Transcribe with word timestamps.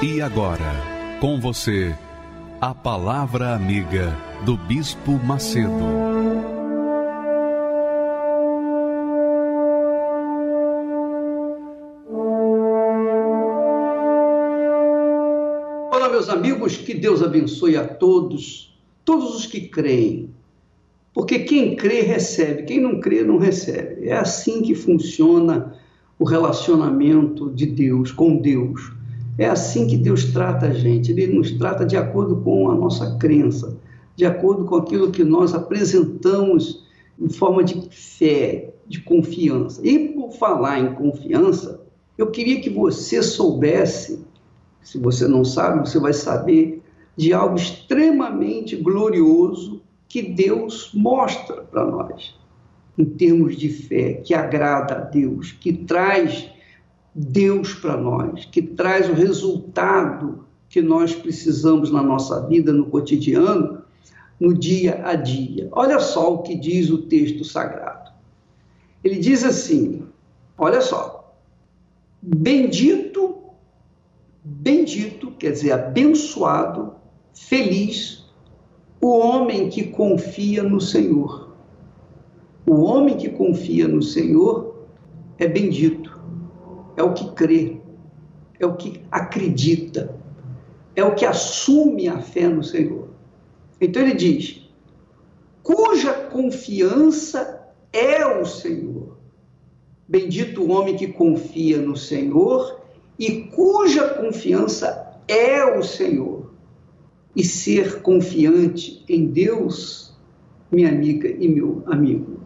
E 0.00 0.22
agora, 0.22 0.76
com 1.20 1.40
você, 1.40 1.92
a 2.60 2.72
Palavra 2.72 3.56
Amiga 3.56 4.16
do 4.44 4.56
Bispo 4.56 5.18
Macedo. 5.24 5.72
Olá, 15.92 16.08
meus 16.08 16.28
amigos, 16.28 16.76
que 16.76 16.94
Deus 16.94 17.20
abençoe 17.20 17.76
a 17.76 17.84
todos, 17.84 18.78
todos 19.04 19.34
os 19.34 19.46
que 19.46 19.62
creem. 19.62 20.30
Porque 21.12 21.40
quem 21.40 21.74
crê 21.74 22.02
recebe, 22.02 22.62
quem 22.62 22.80
não 22.80 23.00
crê 23.00 23.24
não 23.24 23.36
recebe. 23.36 24.08
É 24.08 24.16
assim 24.16 24.62
que 24.62 24.76
funciona 24.76 25.74
o 26.20 26.24
relacionamento 26.24 27.50
de 27.50 27.66
Deus 27.66 28.12
com 28.12 28.36
Deus. 28.36 28.96
É 29.38 29.46
assim 29.46 29.86
que 29.86 29.96
Deus 29.96 30.24
trata 30.32 30.66
a 30.66 30.74
gente, 30.74 31.12
Ele 31.12 31.28
nos 31.28 31.52
trata 31.52 31.86
de 31.86 31.96
acordo 31.96 32.36
com 32.36 32.68
a 32.70 32.74
nossa 32.74 33.16
crença, 33.18 33.78
de 34.16 34.26
acordo 34.26 34.64
com 34.64 34.74
aquilo 34.74 35.12
que 35.12 35.22
nós 35.22 35.54
apresentamos 35.54 36.84
em 37.20 37.28
forma 37.28 37.62
de 37.62 37.88
fé, 37.88 38.74
de 38.84 39.00
confiança. 39.00 39.80
E 39.86 40.08
por 40.08 40.32
falar 40.32 40.80
em 40.80 40.92
confiança, 40.92 41.80
eu 42.16 42.32
queria 42.32 42.60
que 42.60 42.68
você 42.68 43.22
soubesse, 43.22 44.26
se 44.82 44.98
você 44.98 45.28
não 45.28 45.44
sabe, 45.44 45.88
você 45.88 46.00
vai 46.00 46.12
saber, 46.12 46.82
de 47.16 47.32
algo 47.32 47.54
extremamente 47.54 48.74
glorioso 48.74 49.80
que 50.08 50.22
Deus 50.22 50.90
mostra 50.92 51.62
para 51.62 51.84
nós, 51.84 52.34
em 52.96 53.04
termos 53.04 53.56
de 53.56 53.68
fé, 53.68 54.14
que 54.14 54.34
agrada 54.34 54.94
a 54.94 55.00
Deus, 55.00 55.52
que 55.52 55.72
traz 55.72 56.50
Deus 57.20 57.74
para 57.74 57.96
nós, 57.96 58.44
que 58.44 58.62
traz 58.62 59.10
o 59.10 59.12
resultado 59.12 60.46
que 60.68 60.80
nós 60.80 61.16
precisamos 61.16 61.90
na 61.90 62.00
nossa 62.00 62.46
vida, 62.46 62.72
no 62.72 62.86
cotidiano, 62.86 63.82
no 64.38 64.54
dia 64.54 65.02
a 65.04 65.16
dia. 65.16 65.68
Olha 65.72 65.98
só 65.98 66.34
o 66.34 66.42
que 66.42 66.54
diz 66.54 66.90
o 66.90 66.98
texto 66.98 67.44
sagrado. 67.44 68.12
Ele 69.02 69.16
diz 69.16 69.42
assim: 69.42 70.04
olha 70.56 70.80
só, 70.80 71.34
bendito, 72.22 73.36
bendito, 74.44 75.32
quer 75.32 75.50
dizer, 75.50 75.72
abençoado, 75.72 76.92
feliz, 77.34 78.30
o 79.00 79.18
homem 79.18 79.68
que 79.68 79.88
confia 79.88 80.62
no 80.62 80.80
Senhor. 80.80 81.48
O 82.64 82.82
homem 82.82 83.16
que 83.16 83.28
confia 83.28 83.88
no 83.88 84.02
Senhor 84.02 84.86
é 85.36 85.48
bendito 85.48 85.97
é 86.98 87.02
o 87.02 87.14
que 87.14 87.30
crê, 87.30 87.76
é 88.58 88.66
o 88.66 88.74
que 88.74 89.00
acredita, 89.08 90.16
é 90.96 91.04
o 91.04 91.14
que 91.14 91.24
assume 91.24 92.08
a 92.08 92.18
fé 92.18 92.48
no 92.48 92.64
Senhor. 92.64 93.08
Então 93.80 94.02
ele 94.02 94.14
diz: 94.14 94.68
cuja 95.62 96.12
confiança 96.12 97.70
é 97.92 98.26
o 98.26 98.44
Senhor. 98.44 99.16
Bendito 100.08 100.62
o 100.62 100.70
homem 100.72 100.96
que 100.96 101.06
confia 101.06 101.78
no 101.78 101.96
Senhor 101.96 102.80
e 103.16 103.42
cuja 103.42 104.08
confiança 104.14 105.20
é 105.28 105.64
o 105.64 105.84
Senhor. 105.84 106.50
E 107.36 107.44
ser 107.44 108.02
confiante 108.02 109.04
em 109.08 109.26
Deus, 109.26 110.16
minha 110.72 110.88
amiga 110.88 111.28
e 111.28 111.46
meu 111.46 111.84
amigo, 111.86 112.40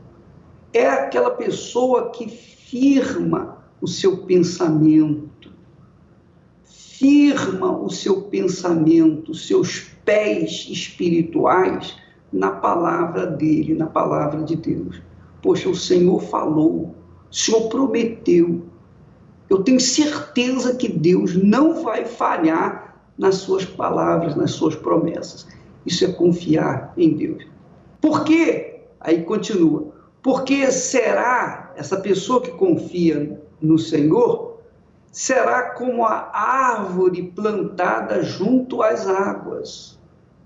é 0.75 0.87
aquela 0.87 1.31
pessoa 1.31 2.11
que 2.11 2.29
firma 2.29 3.62
o 3.83 3.89
seu 3.89 4.19
pensamento, 4.19 5.51
firma 6.63 7.77
o 7.77 7.91
seu 7.91 8.23
pensamento, 8.23 9.35
seus 9.35 9.81
pés 10.05 10.69
espirituais 10.71 11.97
na 12.33 12.53
palavra 12.53 13.27
dele, 13.27 13.75
na 13.75 13.89
palavra 13.89 14.45
de 14.45 14.55
Deus. 14.55 15.03
Poxa, 15.43 15.69
o 15.69 15.75
Senhor 15.75 16.23
falou, 16.23 16.95
o 17.29 17.35
Senhor 17.35 17.69
prometeu. 17.69 18.63
Eu 19.51 19.65
tenho 19.65 19.81
certeza 19.81 20.77
que 20.77 20.89
Deus 20.89 21.35
não 21.35 21.83
vai 21.83 22.05
falhar 22.05 23.03
nas 23.19 23.35
suas 23.35 23.65
palavras, 23.65 24.37
nas 24.37 24.53
suas 24.53 24.77
promessas. 24.77 25.45
Isso 25.85 26.05
é 26.05 26.13
confiar 26.13 26.95
em 26.97 27.17
Deus. 27.17 27.45
Por 28.01 28.23
quê? 28.23 28.85
Aí 29.01 29.23
continua. 29.23 29.93
Porque 30.23 30.71
será 30.71 31.73
essa 31.77 31.97
pessoa 31.97 32.41
que 32.41 32.53
confia 32.53 33.42
no 33.63 33.79
Senhor, 33.79 34.59
será 35.11 35.71
como 35.71 36.05
a 36.05 36.31
árvore 36.35 37.31
plantada 37.35 38.23
junto 38.23 38.83
às 38.83 39.07
águas. 39.07 39.99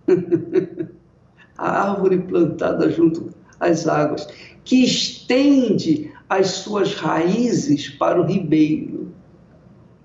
a 1.56 1.90
árvore 1.90 2.18
plantada 2.18 2.90
junto 2.90 3.30
às 3.58 3.88
águas, 3.88 4.28
que 4.64 4.84
estende 4.84 6.12
as 6.28 6.48
suas 6.48 6.94
raízes 6.94 7.88
para 7.88 8.20
o 8.20 8.24
ribeiro. 8.24 9.12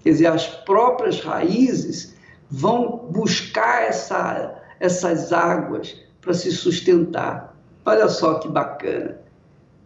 Quer 0.01 0.11
dizer, 0.11 0.27
as 0.27 0.47
próprias 0.47 1.19
raízes 1.21 2.15
vão 2.49 3.09
buscar 3.11 3.83
essa, 3.83 4.61
essas 4.79 5.33
águas 5.33 5.99
para 6.21 6.33
se 6.33 6.51
sustentar. 6.51 7.55
Olha 7.85 8.07
só 8.07 8.35
que 8.35 8.47
bacana 8.47 9.20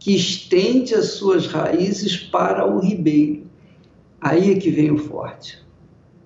que 0.05 0.15
estende 0.15 0.93
as 0.93 1.13
suas 1.13 1.47
raízes 1.47 2.15
para 2.15 2.63
o 2.63 2.77
ribeiro. 2.77 3.47
Aí 4.21 4.53
é 4.53 4.59
que 4.59 4.69
vem 4.69 4.91
o 4.91 4.99
forte. 4.99 5.65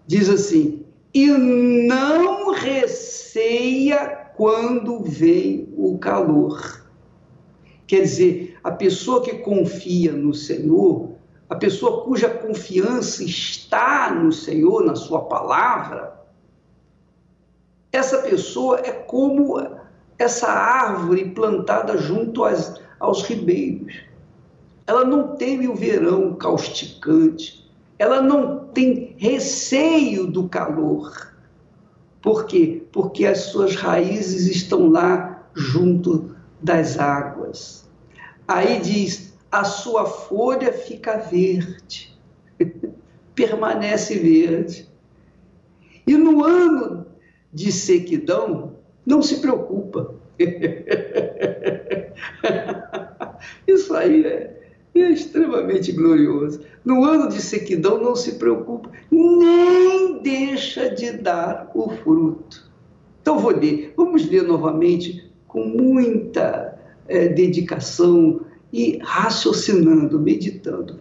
Diz 0.05 0.29
assim: 0.29 0.83
e 1.13 1.27
não 1.27 2.51
receia 2.51 4.31
quando 4.35 4.99
vem 4.99 5.73
o 5.77 5.97
calor. 5.97 6.85
Quer 7.87 8.01
dizer, 8.01 8.57
a 8.61 8.69
pessoa 8.69 9.23
que 9.23 9.35
confia 9.35 10.11
no 10.11 10.33
Senhor, 10.33 11.11
a 11.49 11.55
pessoa 11.55 12.03
cuja 12.03 12.27
confiança 12.27 13.23
está 13.23 14.13
no 14.13 14.33
Senhor, 14.33 14.83
na 14.83 14.97
Sua 14.97 15.21
palavra, 15.21 16.19
essa 17.93 18.17
pessoa 18.23 18.81
é 18.81 18.91
como 18.91 19.57
essa 20.17 20.49
árvore 20.49 21.29
plantada 21.29 21.97
junto 21.97 22.43
às, 22.43 22.77
aos 22.99 23.23
ribeiros. 23.23 24.01
Ela 24.85 25.05
não 25.05 25.35
teme 25.35 25.67
o 25.67 25.75
verão 25.75 26.33
causticante, 26.33 27.69
ela 27.97 28.21
não 28.21 28.65
tem 28.65 29.15
receio 29.17 30.27
do 30.27 30.49
calor. 30.49 31.33
Por 32.21 32.45
quê? 32.45 32.83
Porque 32.91 33.25
as 33.25 33.39
suas 33.39 33.75
raízes 33.75 34.47
estão 34.47 34.89
lá 34.89 35.47
junto 35.53 36.35
das 36.61 36.97
águas. 36.97 37.87
Aí 38.47 38.79
diz: 38.81 39.33
a 39.51 39.63
sua 39.63 40.05
folha 40.05 40.73
fica 40.73 41.17
verde, 41.17 42.17
permanece 43.35 44.17
verde. 44.17 44.89
E 46.05 46.17
no 46.17 46.43
ano 46.43 47.05
de 47.53 47.71
sequidão, 47.71 48.75
não 49.05 49.21
se 49.21 49.39
preocupa. 49.39 50.15
Isso 53.89 53.97
aí 53.97 54.23
é, 54.23 54.55
é 54.93 55.09
extremamente 55.09 55.91
glorioso. 55.91 56.61
No 56.85 57.03
ano 57.03 57.27
de 57.27 57.41
sequidão, 57.41 57.99
não 57.99 58.15
se 58.15 58.33
preocupa, 58.33 58.91
nem 59.09 60.21
deixa 60.21 60.93
de 60.93 61.13
dar 61.13 61.71
o 61.73 61.89
fruto. 61.89 62.69
Então, 63.19 63.39
vou 63.39 63.49
ler. 63.49 63.91
Vamos 63.97 64.29
ler 64.29 64.43
novamente 64.43 65.27
com 65.47 65.65
muita 65.65 66.77
é, 67.07 67.29
dedicação 67.29 68.41
e 68.71 68.99
raciocinando, 69.01 70.19
meditando. 70.19 70.99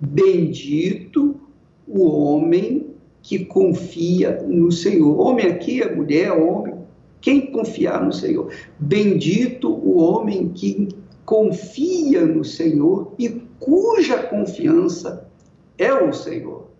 Bendito 0.00 1.38
o 1.86 2.06
homem 2.06 2.86
que 3.22 3.44
confia 3.44 4.42
no 4.48 4.72
Senhor. 4.72 5.20
Homem 5.20 5.44
aqui 5.44 5.82
é 5.82 5.94
mulher, 5.94 6.32
homem. 6.32 6.72
Quem 7.20 7.52
confiar 7.52 8.02
no 8.02 8.14
Senhor. 8.14 8.50
Bendito 8.78 9.70
o 9.70 9.98
homem 9.98 10.48
que 10.48 10.88
confia 11.24 12.24
no 12.24 12.44
Senhor 12.44 13.14
e 13.18 13.28
cuja 13.58 14.22
confiança 14.24 15.28
é 15.78 15.92
o 15.92 16.12
Senhor. 16.12 16.70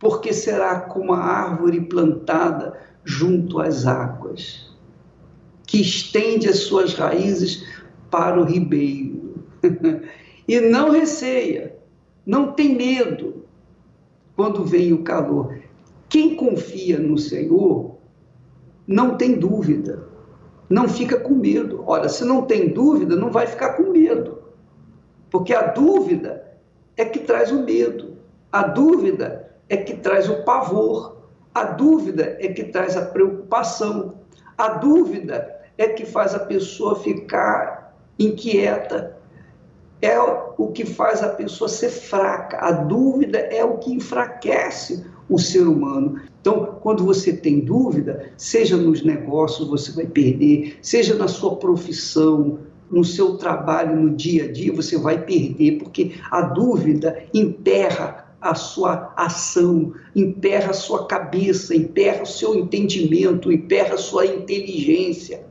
porque 0.00 0.32
será 0.32 0.80
como 0.80 1.12
a 1.12 1.22
árvore 1.22 1.82
plantada 1.82 2.80
junto 3.04 3.60
às 3.60 3.86
águas, 3.86 4.74
que 5.66 5.80
estende 5.82 6.48
as 6.48 6.60
suas 6.60 6.94
raízes 6.94 7.66
para 8.10 8.40
o 8.40 8.44
ribeiro. 8.44 9.44
e 10.48 10.58
não 10.58 10.90
receia, 10.90 11.76
não 12.24 12.52
tem 12.52 12.74
medo 12.74 13.44
quando 14.34 14.64
vem 14.64 14.92
o 14.94 15.02
calor. 15.02 15.60
Quem 16.08 16.34
confia 16.34 16.98
no 16.98 17.18
Senhor 17.18 17.96
não 18.86 19.16
tem 19.16 19.38
dúvida, 19.38 20.08
não 20.70 20.88
fica 20.88 21.18
com 21.18 21.34
medo. 21.34 21.82
Ora, 21.84 22.08
se 22.08 22.24
não 22.24 22.42
tem 22.42 22.68
dúvida, 22.68 23.16
não 23.16 23.30
vai 23.30 23.48
ficar 23.48 23.74
com 23.74 23.90
medo, 23.90 24.38
porque 25.28 25.52
a 25.52 25.66
dúvida 25.66 26.48
é 26.96 27.04
que 27.04 27.18
traz 27.18 27.50
o 27.50 27.64
medo, 27.64 28.16
a 28.52 28.62
dúvida 28.62 29.50
é 29.68 29.76
que 29.76 29.96
traz 29.96 30.28
o 30.28 30.44
pavor, 30.44 31.16
a 31.52 31.64
dúvida 31.64 32.36
é 32.38 32.48
que 32.48 32.64
traz 32.64 32.96
a 32.96 33.06
preocupação, 33.06 34.14
a 34.56 34.68
dúvida 34.68 35.60
é 35.76 35.88
que 35.88 36.06
faz 36.06 36.34
a 36.34 36.40
pessoa 36.40 36.94
ficar 37.00 37.96
inquieta, 38.18 39.16
é 40.02 40.18
o 40.20 40.68
que 40.68 40.84
faz 40.84 41.22
a 41.22 41.28
pessoa 41.28 41.68
ser 41.68 41.90
fraca. 41.90 42.58
A 42.58 42.70
dúvida 42.70 43.38
é 43.38 43.64
o 43.64 43.78
que 43.78 43.92
enfraquece 43.92 45.04
o 45.28 45.38
ser 45.38 45.66
humano. 45.66 46.22
Então, 46.40 46.78
quando 46.80 47.04
você 47.04 47.34
tem 47.34 47.60
dúvida, 47.60 48.32
seja 48.36 48.76
nos 48.76 49.02
negócios 49.02 49.68
você 49.68 49.92
vai 49.92 50.06
perder, 50.06 50.78
seja 50.80 51.14
na 51.14 51.28
sua 51.28 51.56
profissão, 51.56 52.58
no 52.90 53.04
seu 53.04 53.36
trabalho, 53.36 53.94
no 53.94 54.10
dia 54.10 54.44
a 54.44 54.52
dia, 54.52 54.72
você 54.72 54.98
vai 54.98 55.22
perder, 55.24 55.78
porque 55.78 56.12
a 56.30 56.40
dúvida 56.42 57.24
enterra 57.32 58.34
a 58.40 58.54
sua 58.54 59.12
ação, 59.16 59.92
emperra 60.16 60.70
a 60.70 60.74
sua 60.74 61.06
cabeça, 61.06 61.76
emperra 61.76 62.22
o 62.22 62.26
seu 62.26 62.54
entendimento, 62.54 63.52
emperra 63.52 63.94
a 63.94 63.98
sua 63.98 64.24
inteligência. 64.24 65.44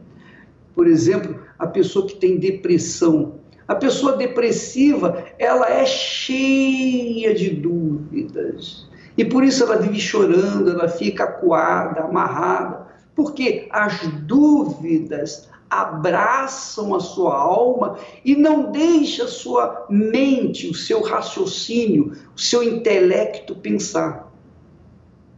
Por 0.74 0.88
exemplo, 0.88 1.40
a 1.58 1.68
pessoa 1.68 2.08
que 2.08 2.16
tem 2.16 2.38
depressão. 2.38 3.36
A 3.68 3.76
pessoa 3.76 4.18
depressiva, 4.18 5.26
ela 5.38 5.70
é 5.70 5.86
cheia 5.86 7.36
de 7.36 7.52
dúvidas. 7.52 8.89
E 9.20 9.26
por 9.26 9.44
isso 9.44 9.66
ela 9.66 9.76
vive 9.76 10.00
chorando, 10.00 10.72
ela 10.72 10.88
fica 10.88 11.26
acuada, 11.26 12.06
amarrada, 12.06 12.88
porque 13.14 13.68
as 13.70 14.08
dúvidas 14.08 15.50
abraçam 15.70 16.96
a 16.96 17.02
sua 17.02 17.36
alma 17.36 17.98
e 18.24 18.34
não 18.34 18.72
deixa 18.72 19.26
a 19.26 19.28
sua 19.28 19.86
mente, 19.90 20.70
o 20.70 20.74
seu 20.74 21.02
raciocínio, 21.02 22.14
o 22.34 22.40
seu 22.40 22.64
intelecto 22.64 23.54
pensar. 23.56 24.32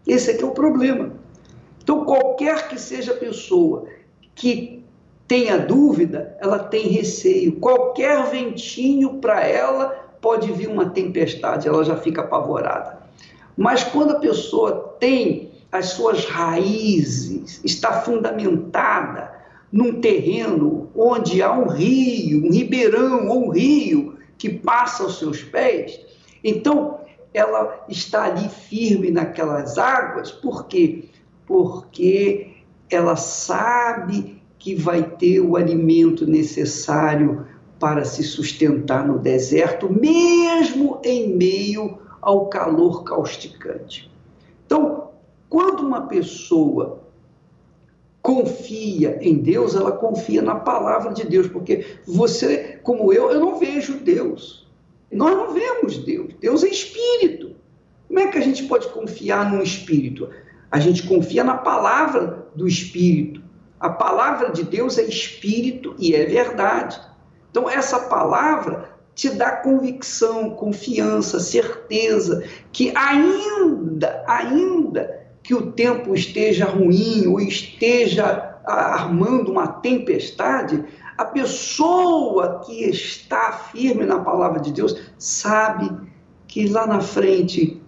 Esse 0.05 0.29
é 0.29 0.33
que 0.35 0.43
é 0.43 0.47
o 0.47 0.51
problema. 0.51 1.13
Então, 1.81 2.05
qualquer 2.05 2.67
que 2.67 2.79
seja 2.79 3.13
a 3.13 3.17
pessoa 3.17 3.87
que 4.35 4.85
tenha 5.27 5.57
dúvida, 5.57 6.37
ela 6.39 6.59
tem 6.59 6.87
receio. 6.87 7.53
Qualquer 7.53 8.29
ventinho 8.29 9.15
para 9.15 9.43
ela 9.43 9.89
pode 10.21 10.51
vir 10.51 10.69
uma 10.69 10.91
tempestade, 10.91 11.67
ela 11.67 11.83
já 11.83 11.97
fica 11.97 12.21
apavorada. 12.21 13.00
Mas 13.57 13.83
quando 13.83 14.11
a 14.11 14.19
pessoa 14.19 14.95
tem 14.99 15.51
as 15.71 15.89
suas 15.89 16.25
raízes, 16.25 17.61
está 17.63 18.01
fundamentada 18.01 19.31
num 19.71 20.01
terreno 20.01 20.89
onde 20.95 21.41
há 21.41 21.53
um 21.53 21.67
rio, 21.67 22.45
um 22.45 22.51
ribeirão 22.51 23.29
ou 23.29 23.47
um 23.47 23.49
rio 23.49 24.17
que 24.37 24.49
passa 24.49 25.03
aos 25.03 25.17
seus 25.17 25.41
pés, 25.43 25.99
então 26.43 26.99
ela 27.33 27.85
está 27.87 28.25
ali 28.25 28.49
firme 28.49 29.11
naquelas 29.11 29.77
águas, 29.77 30.31
por 30.31 30.67
quê? 30.67 31.05
Porque 31.45 32.55
ela 32.89 33.15
sabe 33.15 34.41
que 34.59 34.75
vai 34.75 35.01
ter 35.01 35.39
o 35.39 35.55
alimento 35.55 36.25
necessário 36.27 37.47
para 37.79 38.03
se 38.03 38.23
sustentar 38.23 39.07
no 39.07 39.17
deserto, 39.17 39.89
mesmo 39.89 40.99
em 41.03 41.35
meio 41.35 41.97
ao 42.21 42.47
calor 42.47 43.03
causticante. 43.03 44.11
Então, 44.65 45.09
quando 45.49 45.81
uma 45.81 46.07
pessoa 46.07 47.01
confia 48.21 49.17
em 49.21 49.39
Deus, 49.39 49.75
ela 49.75 49.91
confia 49.91 50.41
na 50.41 50.55
palavra 50.55 51.13
de 51.13 51.25
Deus, 51.25 51.47
porque 51.47 51.97
você, 52.05 52.79
como 52.83 53.11
eu, 53.11 53.31
eu 53.31 53.39
não 53.39 53.57
vejo 53.57 53.97
Deus. 53.99 54.69
Nós 55.11 55.35
não 55.35 55.53
vemos 55.53 55.97
Deus. 55.97 56.33
Deus 56.39 56.63
é 56.63 56.67
espírito. 56.67 57.55
Como 58.07 58.19
é 58.19 58.27
que 58.27 58.37
a 58.37 58.41
gente 58.41 58.63
pode 58.63 58.87
confiar 58.89 59.51
num 59.51 59.61
espírito? 59.61 60.29
A 60.69 60.79
gente 60.79 61.07
confia 61.07 61.43
na 61.43 61.57
palavra 61.57 62.47
do 62.55 62.67
espírito. 62.67 63.41
A 63.79 63.89
palavra 63.89 64.51
de 64.51 64.63
Deus 64.63 64.97
é 64.97 65.03
espírito 65.03 65.95
e 65.97 66.15
é 66.15 66.25
verdade. 66.25 67.01
Então, 67.49 67.69
essa 67.69 67.99
palavra 67.99 68.90
te 69.13 69.29
dá 69.29 69.51
convicção, 69.51 70.51
confiança, 70.51 71.39
certeza 71.39 72.43
que 72.71 72.93
ainda, 72.95 74.23
ainda 74.27 75.21
que 75.43 75.53
o 75.53 75.71
tempo 75.71 76.13
esteja 76.13 76.65
ruim 76.65 77.27
ou 77.27 77.39
esteja 77.39 78.59
armando 78.63 79.51
uma 79.51 79.67
tempestade, 79.67 80.83
a 81.17 81.25
pessoa 81.25 82.61
que 82.65 82.83
está 82.89 83.51
firme 83.51 84.05
na 84.05 84.19
palavra 84.19 84.59
de 84.59 84.71
Deus 84.71 84.95
sabe 85.17 85.91
que 86.47 86.67
lá 86.67 86.85
na 86.85 86.99
frente 86.99 87.81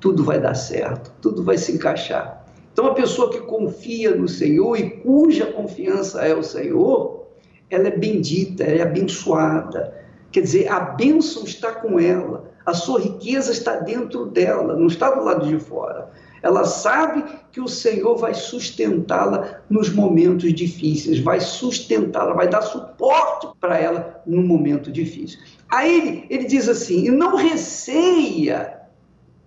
tudo 0.00 0.24
vai 0.24 0.40
dar 0.40 0.54
certo, 0.54 1.12
tudo 1.20 1.42
vai 1.42 1.58
se 1.58 1.72
encaixar. 1.72 2.46
Então, 2.72 2.86
a 2.86 2.94
pessoa 2.94 3.30
que 3.30 3.40
confia 3.40 4.14
no 4.14 4.28
Senhor 4.28 4.76
e 4.76 4.90
cuja 4.90 5.46
confiança 5.46 6.24
é 6.24 6.32
o 6.32 6.44
Senhor, 6.44 7.26
ela 7.68 7.88
é 7.88 7.96
bendita, 7.96 8.62
ela 8.62 8.78
é 8.78 8.82
abençoada. 8.82 10.07
Quer 10.30 10.42
dizer, 10.42 10.68
a 10.68 10.80
bênção 10.80 11.44
está 11.44 11.72
com 11.72 11.98
ela, 11.98 12.50
a 12.66 12.74
sua 12.74 13.00
riqueza 13.00 13.50
está 13.50 13.76
dentro 13.76 14.26
dela, 14.26 14.76
não 14.76 14.86
está 14.86 15.10
do 15.10 15.24
lado 15.24 15.46
de 15.46 15.58
fora. 15.58 16.10
Ela 16.42 16.64
sabe 16.64 17.24
que 17.50 17.60
o 17.60 17.66
Senhor 17.66 18.16
vai 18.16 18.34
sustentá-la 18.34 19.62
nos 19.68 19.90
momentos 19.90 20.52
difíceis, 20.52 21.18
vai 21.18 21.40
sustentá-la, 21.40 22.34
vai 22.34 22.48
dar 22.48 22.62
suporte 22.62 23.48
para 23.58 23.78
ela 23.78 24.22
no 24.26 24.42
momento 24.42 24.92
difícil. 24.92 25.40
Aí 25.68 25.98
ele, 25.98 26.26
ele 26.30 26.44
diz 26.44 26.68
assim: 26.68 27.06
e 27.06 27.10
não 27.10 27.34
receia 27.34 28.82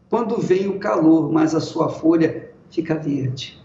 quando 0.09 0.41
vem 0.41 0.67
o 0.67 0.79
calor, 0.79 1.31
mas 1.31 1.55
a 1.55 1.59
sua 1.59 1.89
folha 1.89 2.51
fica 2.69 2.95
verde. 2.95 3.61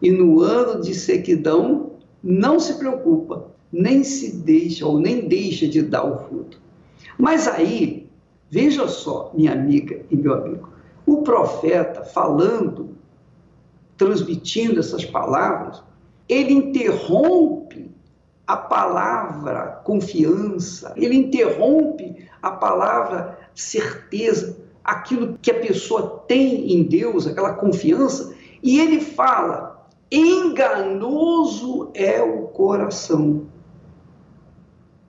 E 0.00 0.10
no 0.10 0.40
ano 0.40 0.80
de 0.80 0.94
sequidão, 0.94 1.90
não 2.22 2.58
se 2.58 2.74
preocupa, 2.78 3.48
nem 3.70 4.02
se 4.02 4.36
deixa 4.36 4.86
ou 4.86 4.98
nem 4.98 5.28
deixa 5.28 5.68
de 5.68 5.82
dar 5.82 6.04
o 6.04 6.26
fruto. 6.26 6.60
Mas 7.20 7.46
aí, 7.46 8.10
veja 8.50 8.88
só, 8.88 9.30
minha 9.34 9.52
amiga 9.52 10.00
e 10.10 10.16
meu 10.16 10.34
amigo, 10.34 10.70
o 11.06 11.22
profeta 11.22 12.02
falando, 12.02 12.96
transmitindo 13.96 14.80
essas 14.80 15.04
palavras, 15.04 15.82
ele 16.26 16.54
interrompe 16.54 17.90
a 18.46 18.56
palavra 18.56 19.82
confiança, 19.84 20.94
ele 20.96 21.14
interrompe 21.14 22.26
a 22.40 22.52
palavra 22.52 23.38
certeza, 23.54 24.56
aquilo 24.82 25.38
que 25.42 25.50
a 25.50 25.60
pessoa 25.60 26.24
tem 26.26 26.72
em 26.72 26.84
Deus, 26.84 27.26
aquela 27.26 27.52
confiança, 27.52 28.34
e 28.62 28.80
ele 28.80 29.00
fala: 29.00 29.86
enganoso 30.10 31.90
é 31.92 32.22
o 32.22 32.48
coração. 32.48 33.46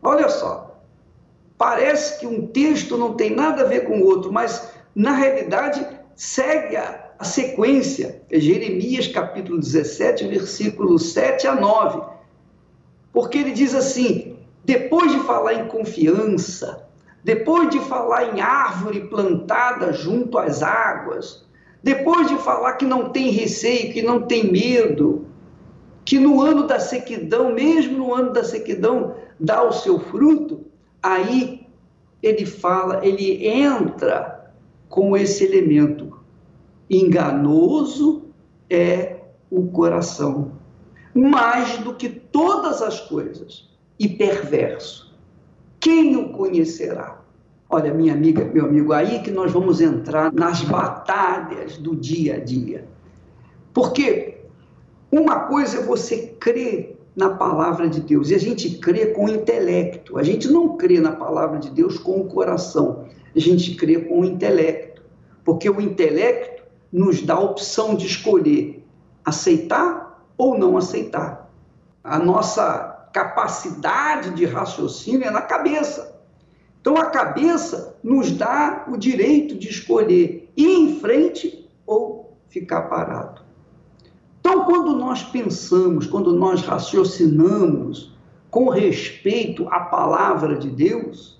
Olha 0.04 0.28
só, 0.28 0.71
parece 1.62 2.20
que 2.20 2.26
um 2.26 2.48
texto 2.48 2.98
não 2.98 3.14
tem 3.14 3.36
nada 3.36 3.62
a 3.62 3.66
ver 3.66 3.82
com 3.82 4.00
o 4.00 4.04
outro, 4.04 4.34
mas 4.34 4.74
na 4.96 5.12
realidade, 5.12 5.86
segue 6.16 6.76
a, 6.76 7.12
a 7.20 7.24
sequência, 7.24 8.24
é 8.32 8.40
Jeremias 8.40 9.06
capítulo 9.06 9.60
17, 9.60 10.28
versículo 10.28 10.98
7 10.98 11.46
a 11.46 11.54
9. 11.54 12.02
Porque 13.14 13.38
ele 13.38 13.52
diz 13.52 13.76
assim: 13.76 14.38
depois 14.66 15.12
de 15.12 15.20
falar 15.20 15.54
em 15.54 15.68
confiança, 15.68 16.90
depois 17.24 17.70
de 17.70 17.80
falar 17.82 18.36
em 18.36 18.42
árvore 18.42 19.02
plantada 19.02 19.94
junto 19.94 20.40
às 20.40 20.64
águas, 20.64 21.46
depois 21.84 22.28
de 22.28 22.38
falar 22.38 22.74
que 22.74 22.86
não 22.88 23.12
tem 23.12 23.30
receio, 23.30 23.94
que 23.94 24.02
não 24.02 24.24
tem 24.24 24.52
medo, 24.52 25.28
que 26.04 26.18
no 26.18 26.42
ano 26.42 26.66
da 26.66 26.80
sequidão, 26.80 27.54
mesmo 27.54 28.00
no 28.00 28.16
ano 28.16 28.34
da 28.34 28.44
sequidão, 28.44 29.14
dá 29.40 29.62
o 29.62 29.72
seu 29.72 30.00
fruto, 30.00 30.71
aí 31.02 31.68
ele 32.22 32.46
fala, 32.46 33.06
ele 33.06 33.48
entra 33.48 34.54
com 34.90 35.16
esse 35.16 35.44
elemento. 35.44 36.20
Enganoso 36.90 38.24
é 38.70 39.22
o 39.50 39.68
coração, 39.68 40.54
mais 41.14 41.78
do 41.80 41.94
que 41.96 42.10
todas 42.10 42.82
as 42.82 43.00
coisas, 43.02 43.70
e 44.00 44.08
perverso. 44.08 45.14
Quem 45.80 46.16
o 46.16 46.30
conhecerá? 46.30 47.22
Olha, 47.70 47.94
minha 47.94 48.14
amiga, 48.14 48.44
meu 48.46 48.66
amigo, 48.66 48.94
aí 48.94 49.20
que 49.20 49.32
nós 49.32 49.52
vamos 49.52 49.80
entrar 49.80 50.32
nas 50.34 50.62
batalhas 50.64 51.78
do 51.78 51.96
dia 51.96 52.36
a 52.36 52.40
dia. 52.40 52.86
Porque 53.74 54.40
uma 55.12 55.42
coisa 55.42 55.80
é 55.80 55.84
você 55.84 56.36
crer 56.40 57.01
na 57.22 57.30
palavra 57.30 57.88
de 57.88 58.02
Deus, 58.02 58.32
e 58.32 58.36
a 58.36 58.40
gente 58.40 58.80
crê 58.80 59.08
com 59.14 59.26
o 59.26 59.30
intelecto. 59.30 60.18
A 60.18 60.24
gente 60.24 60.48
não 60.48 60.76
crê 60.76 61.00
na 61.00 61.12
palavra 61.12 61.60
de 61.60 61.70
Deus 61.70 62.00
com 62.00 62.20
o 62.20 62.28
coração, 62.28 63.06
a 63.36 63.40
gente 63.40 63.76
crê 63.76 64.00
com 64.00 64.22
o 64.22 64.26
intelecto. 64.26 65.04
Porque 65.46 65.70
o 65.70 65.80
intelecto 65.80 66.64
nos 66.92 67.22
dá 67.22 67.36
a 67.36 67.40
opção 67.40 67.94
de 67.96 68.08
escolher 68.08 68.84
aceitar 69.24 70.26
ou 70.36 70.58
não 70.58 70.76
aceitar. 70.76 71.48
A 72.04 72.18
nossa 72.18 73.08
capacidade 73.14 74.32
de 74.32 74.46
raciocínio 74.46 75.28
é 75.28 75.30
na 75.30 75.42
cabeça. 75.42 76.20
Então 76.80 76.98
a 76.98 77.06
cabeça 77.06 78.00
nos 78.04 78.32
dá 78.32 78.86
o 78.88 78.98
direito 78.98 79.56
de 79.56 79.70
escolher 79.70 80.52
ir 80.58 80.68
em 80.68 81.00
frente 81.00 81.70
ou 81.86 82.36
ficar 82.50 82.82
parado. 82.84 83.44
Então, 84.42 84.66
quando 84.66 84.96
nós 84.96 85.22
pensamos, 85.22 86.08
quando 86.08 86.34
nós 86.34 86.62
raciocinamos 86.62 88.12
com 88.50 88.70
respeito 88.70 89.68
à 89.70 89.82
palavra 89.82 90.58
de 90.58 90.68
Deus, 90.68 91.40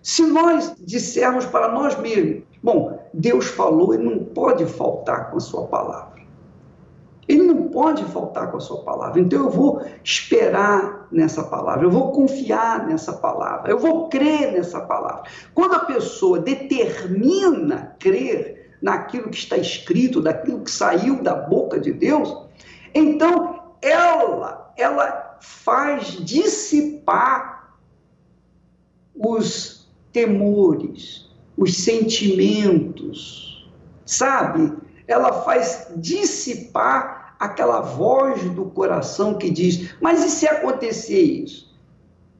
se 0.00 0.24
nós 0.24 0.72
dissermos 0.78 1.44
para 1.44 1.72
nós 1.72 1.98
mesmos, 1.98 2.44
bom, 2.62 2.98
Deus 3.12 3.46
falou 3.46 3.92
e 3.92 3.98
não 3.98 4.20
pode 4.20 4.64
faltar 4.64 5.30
com 5.30 5.38
a 5.38 5.40
sua 5.40 5.66
palavra. 5.66 6.22
Ele 7.26 7.42
não 7.42 7.64
pode 7.64 8.04
faltar 8.04 8.52
com 8.52 8.58
a 8.58 8.60
sua 8.60 8.82
palavra. 8.82 9.20
Então 9.20 9.46
eu 9.46 9.50
vou 9.50 9.82
esperar 10.04 11.08
nessa 11.10 11.42
palavra, 11.42 11.84
eu 11.84 11.90
vou 11.90 12.12
confiar 12.12 12.86
nessa 12.86 13.14
palavra, 13.14 13.72
eu 13.72 13.78
vou 13.80 14.08
crer 14.08 14.52
nessa 14.52 14.80
palavra. 14.80 15.24
Quando 15.52 15.74
a 15.74 15.80
pessoa 15.80 16.38
determina 16.38 17.96
crer 17.98 18.65
naquilo 18.86 19.28
que 19.30 19.36
está 19.36 19.56
escrito, 19.56 20.20
daquilo 20.20 20.62
que 20.62 20.70
saiu 20.70 21.20
da 21.20 21.34
boca 21.34 21.80
de 21.80 21.92
Deus, 21.92 22.46
então 22.94 23.74
ela, 23.82 24.72
ela 24.76 25.38
faz 25.40 26.24
dissipar 26.24 27.74
os 29.12 29.90
temores, 30.12 31.28
os 31.56 31.78
sentimentos, 31.78 33.68
sabe? 34.04 34.72
ela 35.08 35.42
faz 35.42 35.88
dissipar 35.96 37.34
aquela 37.40 37.80
voz 37.80 38.40
do 38.50 38.66
coração 38.66 39.34
que 39.34 39.50
diz: 39.50 39.96
Mas 40.00 40.24
e 40.24 40.30
se 40.30 40.46
acontecer 40.46 41.20
isso? 41.20 41.76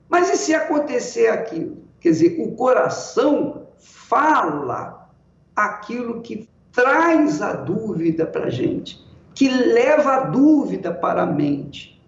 Mas 0.08 0.32
e 0.32 0.36
se 0.36 0.54
acontecer 0.54 1.26
aquilo? 1.26 1.78
Quer 1.98 2.10
dizer, 2.10 2.36
o 2.40 2.52
coração 2.52 3.66
fala 3.78 4.95
aquilo 5.56 6.20
que 6.20 6.48
traz 6.70 7.40
a 7.40 7.54
dúvida 7.54 8.26
para 8.26 8.46
a 8.46 8.50
gente, 8.50 9.02
que 9.34 9.48
leva 9.48 10.12
a 10.12 10.20
dúvida 10.26 10.92
para 10.92 11.22
a 11.22 11.26
mente. 11.26 11.98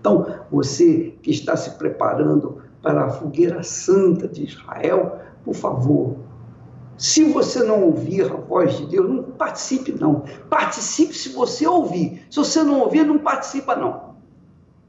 Então, 0.00 0.26
você 0.50 1.14
que 1.22 1.30
está 1.30 1.56
se 1.56 1.76
preparando 1.78 2.62
para 2.80 3.04
a 3.04 3.10
fogueira 3.10 3.62
santa 3.62 4.26
de 4.26 4.44
Israel, 4.44 5.20
por 5.44 5.54
favor, 5.54 6.16
se 6.96 7.24
você 7.24 7.62
não 7.62 7.82
ouvir 7.84 8.22
a 8.22 8.36
voz 8.36 8.78
de 8.78 8.86
Deus, 8.86 9.08
não 9.08 9.22
participe 9.22 9.92
não. 9.92 10.24
Participe 10.48 11.12
se 11.12 11.28
você 11.28 11.66
ouvir. 11.66 12.22
Se 12.30 12.38
você 12.38 12.62
não 12.62 12.80
ouvir, 12.80 13.04
não 13.04 13.18
participa 13.18 13.76
não. 13.76 14.16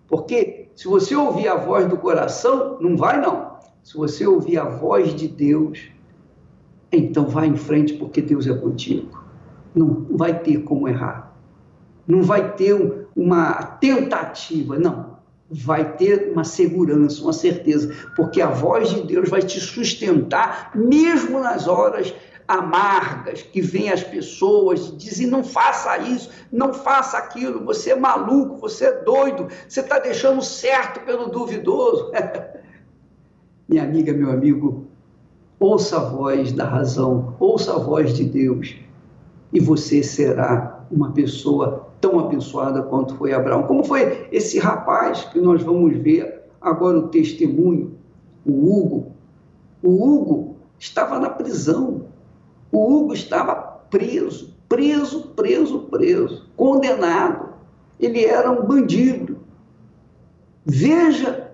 Porque 0.08 0.70
se 0.74 0.88
você 0.88 1.16
ouvir 1.16 1.50
a 1.50 1.56
voz 1.56 1.88
do 1.88 1.98
coração, 1.98 2.78
não 2.80 2.96
vai 2.96 3.20
não. 3.20 3.58
Se 3.84 3.98
você 3.98 4.26
ouvir 4.26 4.58
a 4.58 4.64
voz 4.64 5.14
de 5.14 5.28
Deus, 5.28 5.80
então 6.92 7.28
vai 7.28 7.48
em 7.48 7.58
frente 7.58 7.94
porque 7.94 8.22
Deus 8.22 8.48
é 8.48 8.54
contigo. 8.54 9.24
Não 9.76 10.06
vai 10.12 10.40
ter 10.40 10.64
como 10.64 10.88
errar. 10.88 11.36
Não 12.08 12.24
vai 12.24 12.54
ter 12.54 13.08
uma 13.16 13.54
tentativa, 13.64 14.78
não 14.78 15.18
vai 15.50 15.94
ter 15.94 16.32
uma 16.32 16.44
segurança, 16.44 17.22
uma 17.22 17.34
certeza, 17.34 17.94
porque 18.16 18.42
a 18.42 18.50
voz 18.50 18.90
de 18.90 19.02
Deus 19.02 19.30
vai 19.30 19.42
te 19.42 19.60
sustentar 19.60 20.72
mesmo 20.76 21.40
nas 21.40 21.68
horas 21.68 22.14
amargas 22.48 23.42
que 23.42 23.62
vêm 23.62 23.90
as 23.90 24.04
pessoas 24.04 24.88
e 24.88 24.96
dizem 24.96 25.28
não 25.28 25.44
faça 25.44 25.98
isso, 25.98 26.30
não 26.52 26.74
faça 26.74 27.18
aquilo, 27.18 27.66
você 27.66 27.92
é 27.92 27.96
maluco, 27.96 28.58
você 28.58 28.86
é 28.86 29.04
doido, 29.04 29.48
você 29.68 29.82
está 29.82 30.00
deixando 30.00 30.42
certo 30.42 31.02
pelo 31.02 31.28
duvidoso. 31.28 32.12
Minha 33.68 33.84
amiga, 33.84 34.14
meu 34.14 34.32
amigo, 34.32 34.87
ouça 35.60 35.98
a 35.98 36.04
voz 36.04 36.52
da 36.52 36.66
razão, 36.66 37.36
ouça 37.40 37.74
a 37.74 37.80
voz 37.80 38.14
de 38.14 38.24
Deus 38.24 38.76
e 39.52 39.60
você 39.60 40.04
será 40.04 40.86
uma 40.92 41.12
pessoa 41.12 41.88
tão 42.00 42.20
abençoada 42.20 42.82
quanto 42.84 43.16
foi 43.16 43.34
Abraão. 43.34 43.64
Como 43.64 43.84
foi 43.84 44.28
esse 44.32 44.60
rapaz 44.60 45.24
que 45.26 45.40
nós 45.40 45.64
vamos 45.64 45.98
ver 45.98 46.44
agora 46.62 46.98
o 46.98 47.08
testemunho, 47.08 47.96
o 48.46 48.52
Hugo. 48.52 49.12
O 49.82 50.04
Hugo 50.04 50.56
estava 50.78 51.20
na 51.20 51.30
prisão. 51.30 52.06
O 52.72 52.94
Hugo 52.94 53.14
estava 53.14 53.56
preso, 53.90 54.54
preso, 54.68 55.30
preso, 55.30 55.80
preso, 55.90 56.48
condenado. 56.56 57.50
Ele 58.00 58.24
era 58.24 58.52
um 58.52 58.66
bandido. 58.66 59.38
Veja 60.66 61.52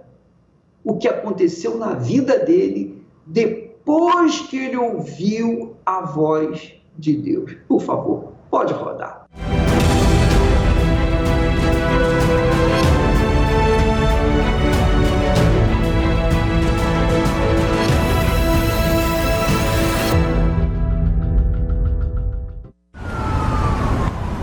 o 0.83 0.97
que 0.97 1.07
aconteceu 1.07 1.77
na 1.77 1.93
vida 1.93 2.39
dele 2.39 3.01
depois 3.85 4.39
que 4.39 4.57
ele 4.57 4.77
ouviu 4.77 5.75
a 5.85 6.01
voz 6.01 6.73
de 6.97 7.17
Deus. 7.17 7.53
Por 7.67 7.81
favor, 7.81 8.31
pode 8.49 8.71
rodar. 8.71 9.25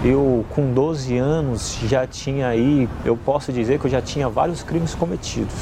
Eu, 0.05 0.45
com 0.51 0.73
12 0.73 1.17
anos, 1.17 1.79
já 1.85 2.07
tinha 2.07 2.49
aí, 2.49 2.89
eu 3.05 3.17
posso 3.17 3.51
dizer 3.53 3.79
que 3.79 3.87
eu 3.87 3.91
já 3.91 4.03
tinha 4.03 4.29
vários 4.29 4.63
crimes 4.63 4.95
cometidos. 4.95 5.55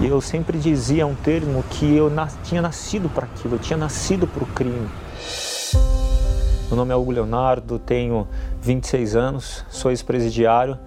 E 0.00 0.06
eu 0.06 0.20
sempre 0.20 0.58
dizia 0.58 1.04
um 1.04 1.14
termo 1.16 1.64
que 1.70 1.96
eu 1.96 2.08
tinha 2.44 2.62
nascido 2.62 3.08
para 3.08 3.24
aquilo, 3.24 3.56
eu 3.56 3.58
tinha 3.58 3.76
nascido 3.76 4.28
para 4.28 4.44
o 4.44 4.46
crime. 4.46 4.88
Meu 6.68 6.76
nome 6.76 6.92
é 6.92 6.96
Hugo 6.96 7.10
Leonardo, 7.10 7.80
tenho 7.80 8.28
26 8.62 9.16
anos, 9.16 9.64
sou 9.68 9.90
ex-presidiário 9.90 10.78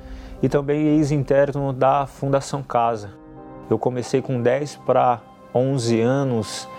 e 0.42 0.48
também 0.48 0.98
ex-interno 0.98 1.74
da 1.74 2.06
Fundação 2.06 2.64
Casa. 2.64 3.10
Eu 3.70 3.78
comecei 3.78 4.22
com 4.22 4.42
10 4.42 4.78
para 4.86 5.20
11 5.54 6.00
anos 6.00 6.70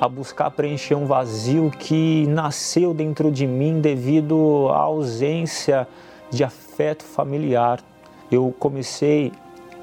a 0.00 0.08
buscar 0.08 0.50
preencher 0.50 0.94
um 0.94 1.04
vazio 1.04 1.70
que 1.78 2.26
nasceu 2.26 2.94
dentro 2.94 3.30
de 3.30 3.46
mim 3.46 3.82
devido 3.82 4.68
à 4.70 4.78
ausência 4.78 5.86
de 6.30 6.42
afeto 6.42 7.04
familiar. 7.04 7.80
Eu 8.30 8.54
comecei 8.58 9.30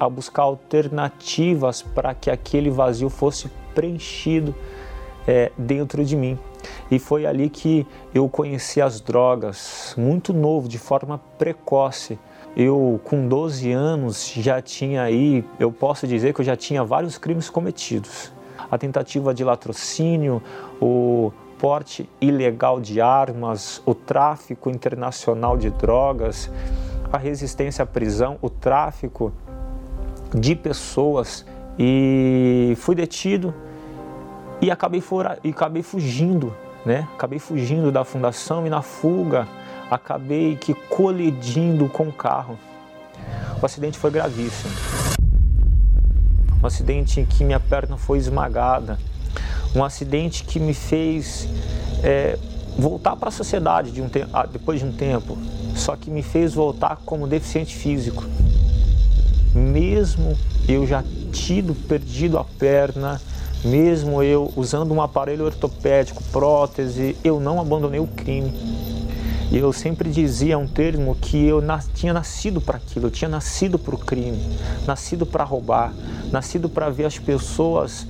a 0.00 0.08
buscar 0.08 0.42
alternativas 0.42 1.82
para 1.82 2.14
que 2.14 2.30
aquele 2.30 2.70
vazio 2.70 3.10
fosse 3.10 3.50
preenchido 3.74 4.54
é, 5.28 5.52
dentro 5.56 6.04
de 6.04 6.16
mim. 6.16 6.38
E 6.90 6.98
foi 6.98 7.26
ali 7.26 7.48
que 7.48 7.86
eu 8.12 8.28
conheci 8.28 8.80
as 8.80 9.00
drogas, 9.00 9.94
muito 9.96 10.32
novo, 10.32 10.66
de 10.66 10.78
forma 10.78 11.20
precoce. 11.38 12.18
Eu, 12.56 13.00
com 13.04 13.28
12 13.28 13.70
anos, 13.70 14.32
já 14.34 14.60
tinha 14.60 15.02
aí, 15.02 15.44
eu 15.58 15.70
posso 15.70 16.06
dizer 16.06 16.34
que 16.34 16.40
eu 16.40 16.44
já 16.44 16.56
tinha 16.56 16.82
vários 16.82 17.16
crimes 17.16 17.48
cometidos 17.48 18.32
a 18.70 18.78
tentativa 18.78 19.34
de 19.34 19.44
latrocínio, 19.44 20.42
o 20.80 21.32
porte 21.58 22.08
ilegal 22.20 22.80
de 22.80 23.00
armas, 23.00 23.82
o 23.84 23.94
tráfico 23.94 24.70
internacional 24.70 25.56
de 25.56 25.70
drogas, 25.70 26.50
a 27.12 27.18
resistência 27.18 27.82
à 27.82 27.86
prisão, 27.86 28.38
o 28.40 28.48
tráfico 28.48 29.32
de 30.34 30.54
pessoas 30.54 31.44
e 31.78 32.74
fui 32.78 32.94
detido 32.94 33.54
e 34.60 34.70
acabei, 34.70 35.00
fora, 35.00 35.38
e 35.42 35.50
acabei 35.50 35.82
fugindo, 35.82 36.54
né? 36.84 37.08
Acabei 37.14 37.38
fugindo 37.38 37.90
da 37.90 38.04
fundação 38.04 38.66
e 38.66 38.70
na 38.70 38.82
fuga 38.82 39.48
acabei 39.90 40.56
que 40.56 40.74
colidindo 40.74 41.88
com 41.88 42.08
o 42.08 42.12
carro. 42.12 42.58
O 43.60 43.66
acidente 43.66 43.98
foi 43.98 44.10
gravíssimo 44.10 44.70
um 46.62 46.66
acidente 46.66 47.20
em 47.20 47.24
que 47.24 47.42
minha 47.42 47.58
perna 47.58 47.96
foi 47.96 48.18
esmagada, 48.18 48.98
um 49.74 49.82
acidente 49.82 50.44
que 50.44 50.60
me 50.60 50.74
fez 50.74 51.48
é, 52.02 52.38
voltar 52.78 53.16
para 53.16 53.28
a 53.28 53.32
sociedade 53.32 53.90
de 53.90 54.02
um 54.02 54.10
ah, 54.32 54.46
depois 54.46 54.80
de 54.80 54.86
um 54.86 54.92
tempo, 54.92 55.38
só 55.74 55.96
que 55.96 56.10
me 56.10 56.22
fez 56.22 56.52
voltar 56.52 56.96
como 57.04 57.26
deficiente 57.26 57.74
físico. 57.74 58.24
Mesmo 59.54 60.36
eu 60.68 60.86
já 60.86 61.02
tido 61.32 61.74
perdido 61.74 62.38
a 62.38 62.44
perna, 62.44 63.20
mesmo 63.64 64.22
eu 64.22 64.52
usando 64.56 64.92
um 64.92 65.02
aparelho 65.02 65.44
ortopédico, 65.44 66.22
prótese, 66.32 67.16
eu 67.24 67.40
não 67.40 67.60
abandonei 67.60 68.00
o 68.00 68.06
crime. 68.06 68.52
E 69.50 69.58
eu 69.58 69.72
sempre 69.72 70.08
dizia 70.08 70.56
um 70.56 70.66
termo 70.66 71.16
que 71.16 71.44
eu 71.44 71.60
tinha 71.92 72.12
nascido 72.12 72.60
para 72.60 72.76
aquilo, 72.76 73.06
eu 73.06 73.10
tinha 73.10 73.28
nascido 73.28 73.78
para 73.80 73.94
o 73.96 73.98
crime, 73.98 74.40
nascido 74.86 75.26
para 75.26 75.42
roubar, 75.42 75.92
nascido 76.30 76.68
para 76.68 76.88
ver 76.88 77.06
as 77.06 77.18
pessoas 77.18 78.06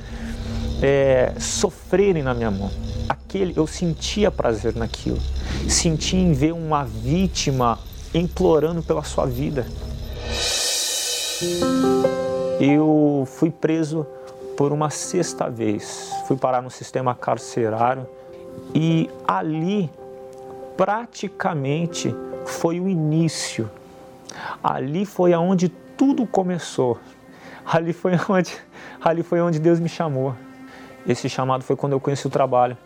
é, 0.82 1.32
sofrerem 1.38 2.22
na 2.22 2.34
minha 2.34 2.50
mão. 2.50 2.70
Aquele, 3.08 3.54
eu 3.56 3.66
sentia 3.66 4.30
prazer 4.30 4.76
naquilo, 4.76 5.18
sentia 5.66 6.20
em 6.20 6.32
ver 6.32 6.52
uma 6.52 6.84
vítima 6.84 7.78
implorando 8.12 8.82
pela 8.82 9.02
sua 9.02 9.24
vida. 9.24 9.66
Eu 12.60 13.24
fui 13.26 13.50
preso 13.50 14.06
por 14.56 14.72
uma 14.72 14.90
sexta 14.90 15.48
vez. 15.48 16.12
Fui 16.26 16.36
parar 16.36 16.60
no 16.60 16.70
sistema 16.70 17.14
carcerário 17.14 18.06
e 18.74 19.08
ali 19.26 19.90
praticamente 20.76 22.14
foi 22.44 22.78
o 22.78 22.88
início. 22.88 23.70
Ali 24.62 25.06
foi 25.06 25.32
aonde 25.32 25.68
tudo 25.96 26.26
começou. 26.26 26.98
Ali 27.64 27.92
foi 27.92 28.12
onde, 28.28 28.56
ali 29.02 29.22
foi 29.22 29.40
onde 29.40 29.58
Deus 29.58 29.80
me 29.80 29.88
chamou. 29.88 30.34
Esse 31.06 31.28
chamado 31.28 31.64
foi 31.64 31.76
quando 31.76 31.92
eu 31.92 32.00
conheci 32.00 32.26
o 32.26 32.30
trabalho. 32.30 32.76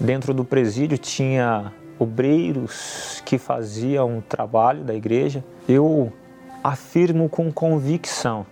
Dentro 0.00 0.34
do 0.34 0.44
presídio 0.44 0.98
tinha 0.98 1.72
obreiros 1.98 3.22
que 3.24 3.38
faziam 3.38 4.18
um 4.18 4.20
trabalho 4.20 4.82
da 4.82 4.94
igreja. 4.94 5.44
Eu 5.68 6.12
afirmo 6.62 7.28
com 7.28 7.52
convicção 7.52 8.46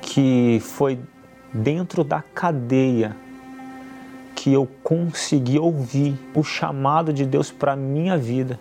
que 0.00 0.60
foi 0.60 0.98
dentro 1.52 2.02
da 2.02 2.20
cadeia 2.20 3.16
que 4.34 4.52
eu 4.52 4.68
consegui 4.82 5.58
ouvir 5.58 6.18
o 6.34 6.42
chamado 6.42 7.12
de 7.12 7.24
Deus 7.24 7.50
para 7.52 7.76
minha 7.76 8.18
vida. 8.18 8.58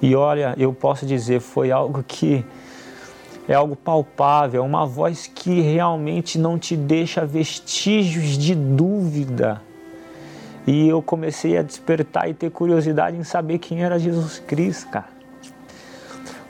E 0.00 0.14
olha, 0.14 0.54
eu 0.56 0.72
posso 0.72 1.04
dizer, 1.04 1.40
foi 1.40 1.70
algo 1.70 2.02
que 2.02 2.44
é 3.46 3.54
algo 3.54 3.76
palpável, 3.76 4.62
é 4.62 4.66
uma 4.66 4.86
voz 4.86 5.26
que 5.26 5.60
realmente 5.60 6.38
não 6.38 6.58
te 6.58 6.76
deixa 6.76 7.26
vestígios 7.26 8.38
de 8.38 8.54
dúvida. 8.54 9.60
E 10.66 10.88
eu 10.88 11.02
comecei 11.02 11.58
a 11.58 11.62
despertar 11.62 12.30
e 12.30 12.34
ter 12.34 12.50
curiosidade 12.50 13.16
em 13.16 13.24
saber 13.24 13.58
quem 13.58 13.82
era 13.82 13.98
Jesus 13.98 14.38
Cristo, 14.38 14.88
cara. 14.90 15.21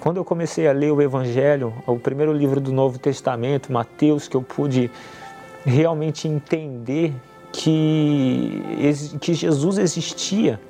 Quando 0.02 0.16
eu 0.16 0.24
comecei 0.24 0.66
a 0.66 0.72
ler 0.72 0.90
o 0.90 1.00
Evangelho, 1.00 1.72
o 1.86 1.96
primeiro 1.96 2.32
livro 2.32 2.60
do 2.60 2.72
Novo 2.72 2.98
Testamento, 2.98 3.72
Mateus, 3.72 4.26
que 4.26 4.36
eu 4.36 4.42
pude 4.42 4.90
realmente 5.64 6.26
entender 6.26 7.14
que, 7.52 8.60
que 9.20 9.32
Jesus 9.32 9.78
existia, 9.78 10.60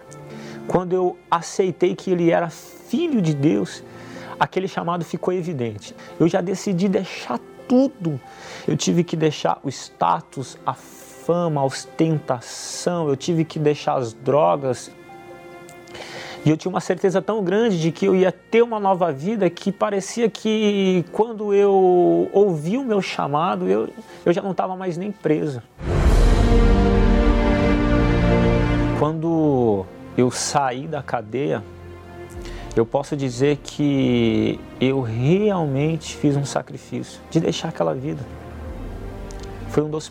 quando 0.66 0.92
eu 0.92 1.16
aceitei 1.30 1.94
que 1.94 2.10
ele 2.10 2.30
era 2.30 2.50
filho 2.50 3.22
de 3.22 3.32
Deus, 3.32 3.82
aquele 4.38 4.68
chamado 4.68 5.02
ficou 5.02 5.32
evidente. 5.32 5.96
Eu 6.20 6.28
já 6.28 6.42
decidi 6.42 6.86
deixar 6.86 7.40
tudo. 7.66 8.20
Eu 8.68 8.76
tive 8.76 9.02
que 9.02 9.16
deixar 9.16 9.58
o 9.64 9.70
status, 9.70 10.58
a 10.66 10.74
fama, 10.74 11.62
a 11.62 11.64
ostentação, 11.64 13.08
eu 13.08 13.16
tive 13.16 13.46
que 13.46 13.58
deixar 13.58 13.94
as 13.94 14.12
drogas, 14.12 14.90
e 16.44 16.50
eu 16.50 16.56
tinha 16.56 16.70
uma 16.70 16.80
certeza 16.80 17.22
tão 17.22 17.42
grande 17.44 17.80
de 17.80 17.92
que 17.92 18.04
eu 18.04 18.16
ia 18.16 18.32
ter 18.32 18.62
uma 18.62 18.80
nova 18.80 19.12
vida 19.12 19.48
que 19.48 19.70
parecia 19.70 20.28
que 20.28 21.04
quando 21.12 21.54
eu 21.54 22.28
ouvi 22.32 22.76
o 22.76 22.84
meu 22.84 23.00
chamado, 23.00 23.68
eu, 23.68 23.88
eu 24.26 24.32
já 24.32 24.42
não 24.42 24.50
estava 24.50 24.74
mais 24.74 24.96
nem 24.96 25.12
preso. 25.12 25.62
Quando 28.98 29.86
eu 30.16 30.32
saí 30.32 30.88
da 30.88 31.00
cadeia, 31.00 31.62
eu 32.74 32.84
posso 32.84 33.16
dizer 33.16 33.58
que 33.62 34.58
eu 34.80 35.00
realmente 35.00 36.16
fiz 36.16 36.36
um 36.36 36.44
sacrifício 36.44 37.20
de 37.30 37.38
deixar 37.38 37.68
aquela 37.68 37.94
vida. 37.94 38.22
Foi 39.68 39.84
um 39.84 39.90
dos, 39.90 40.10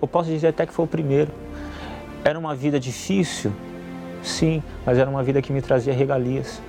eu 0.00 0.06
posso 0.06 0.30
dizer 0.30 0.48
até 0.48 0.64
que 0.64 0.72
foi 0.72 0.84
o 0.84 0.88
primeiro. 0.88 1.32
Era 2.24 2.38
uma 2.38 2.54
vida 2.54 2.78
difícil, 2.78 3.52
Sim, 4.22 4.62
mas 4.86 4.98
era 4.98 5.10
uma 5.10 5.22
vida 5.22 5.42
que 5.42 5.52
me 5.52 5.60
trazia 5.60 5.92
regalias. 5.92 6.62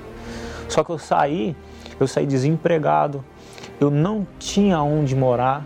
Só 0.67 0.83
que 0.83 0.89
eu 0.89 0.97
saí, 0.97 1.55
eu 1.99 2.07
saí 2.07 2.25
desempregado, 2.25 3.23
eu 3.79 3.91
não 3.91 4.25
tinha 4.39 4.81
onde 4.81 5.15
morar, 5.15 5.65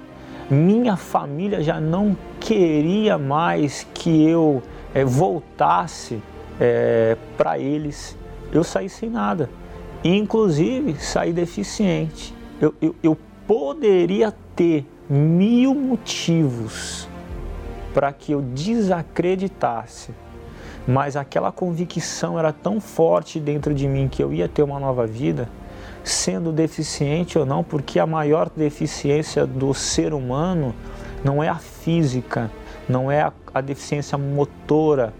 minha 0.49 0.95
família 0.95 1.61
já 1.61 1.79
não 1.79 2.17
queria 2.39 3.17
mais 3.17 3.87
que 3.93 4.27
eu 4.27 4.61
é, 4.93 5.03
voltasse 5.03 6.21
é, 6.59 7.17
para 7.37 7.59
eles. 7.59 8.17
Eu 8.51 8.63
saí 8.63 8.89
sem 8.89 9.09
nada, 9.09 9.49
inclusive 10.03 10.95
saí 10.95 11.31
deficiente. 11.31 12.33
Eu, 12.59 12.73
eu, 12.81 12.95
eu 13.03 13.17
poderia 13.45 14.33
ter 14.55 14.85
mil 15.09 15.73
motivos 15.73 17.07
para 17.93 18.11
que 18.11 18.31
eu 18.31 18.41
desacreditasse 18.41 20.11
mas 20.87 21.17
aquela 21.17 21.51
convicção 21.51 22.39
era 22.39 22.53
tão 22.53 22.79
forte 22.79 23.39
dentro 23.39 23.73
de 23.73 23.87
mim 23.87 24.07
que 24.07 24.23
eu 24.23 24.33
ia 24.33 24.47
ter 24.47 24.63
uma 24.63 24.79
nova 24.79 25.05
vida, 25.05 25.49
sendo 26.03 26.53
deficiente 26.53 27.37
ou 27.37 27.45
não, 27.45 27.63
porque 27.63 27.99
a 27.99 28.07
maior 28.07 28.49
deficiência 28.55 29.45
do 29.45 29.73
ser 29.73 30.13
humano 30.13 30.73
não 31.23 31.43
é 31.43 31.49
a 31.49 31.55
física, 31.55 32.49
não 32.87 33.11
é 33.11 33.21
a, 33.21 33.33
a 33.53 33.59
deficiência 33.59 34.17
motora, 34.17 35.13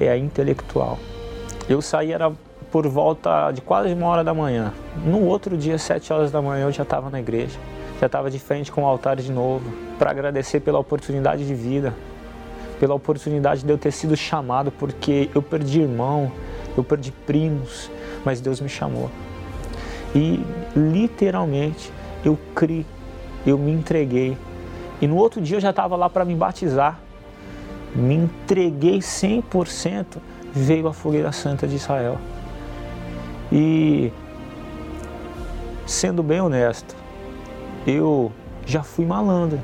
é 0.00 0.08
a 0.08 0.16
intelectual. 0.16 0.98
Eu 1.68 1.82
saí 1.82 2.12
era 2.12 2.32
por 2.70 2.86
volta 2.88 3.50
de 3.52 3.60
quase 3.60 3.92
uma 3.92 4.06
hora 4.06 4.24
da 4.24 4.32
manhã. 4.32 4.72
No 5.04 5.26
outro 5.26 5.56
dia, 5.56 5.76
sete 5.76 6.12
horas 6.12 6.30
da 6.30 6.40
manhã, 6.40 6.64
eu 6.64 6.72
já 6.72 6.84
estava 6.84 7.10
na 7.10 7.20
igreja, 7.20 7.58
já 8.00 8.06
estava 8.06 8.30
de 8.30 8.38
frente 8.38 8.72
com 8.72 8.84
o 8.84 8.86
altar 8.86 9.16
de 9.16 9.30
novo, 9.30 9.70
para 9.98 10.10
agradecer 10.10 10.60
pela 10.60 10.78
oportunidade 10.78 11.46
de 11.46 11.54
vida, 11.54 11.92
pela 12.80 12.94
oportunidade 12.94 13.62
de 13.62 13.70
eu 13.70 13.76
ter 13.76 13.92
sido 13.92 14.16
chamado, 14.16 14.72
porque 14.72 15.28
eu 15.34 15.42
perdi 15.42 15.82
irmão, 15.82 16.32
eu 16.74 16.82
perdi 16.82 17.12
primos, 17.12 17.90
mas 18.24 18.40
Deus 18.40 18.58
me 18.58 18.70
chamou. 18.70 19.10
E 20.14 20.42
literalmente 20.74 21.92
eu 22.24 22.38
criei, 22.54 22.86
eu 23.46 23.58
me 23.58 23.70
entreguei. 23.70 24.36
E 24.98 25.06
no 25.06 25.16
outro 25.16 25.42
dia 25.42 25.58
eu 25.58 25.60
já 25.60 25.70
estava 25.70 25.94
lá 25.94 26.08
para 26.08 26.24
me 26.24 26.34
batizar. 26.34 26.98
Me 27.94 28.14
entreguei 28.14 28.98
100%, 29.00 30.16
veio 30.54 30.88
a 30.88 30.92
fogueira 30.94 31.32
santa 31.32 31.68
de 31.68 31.76
Israel. 31.76 32.18
E 33.52 34.10
sendo 35.86 36.22
bem 36.22 36.40
honesto, 36.40 36.96
eu 37.86 38.32
já 38.64 38.82
fui 38.82 39.04
malandro. 39.04 39.60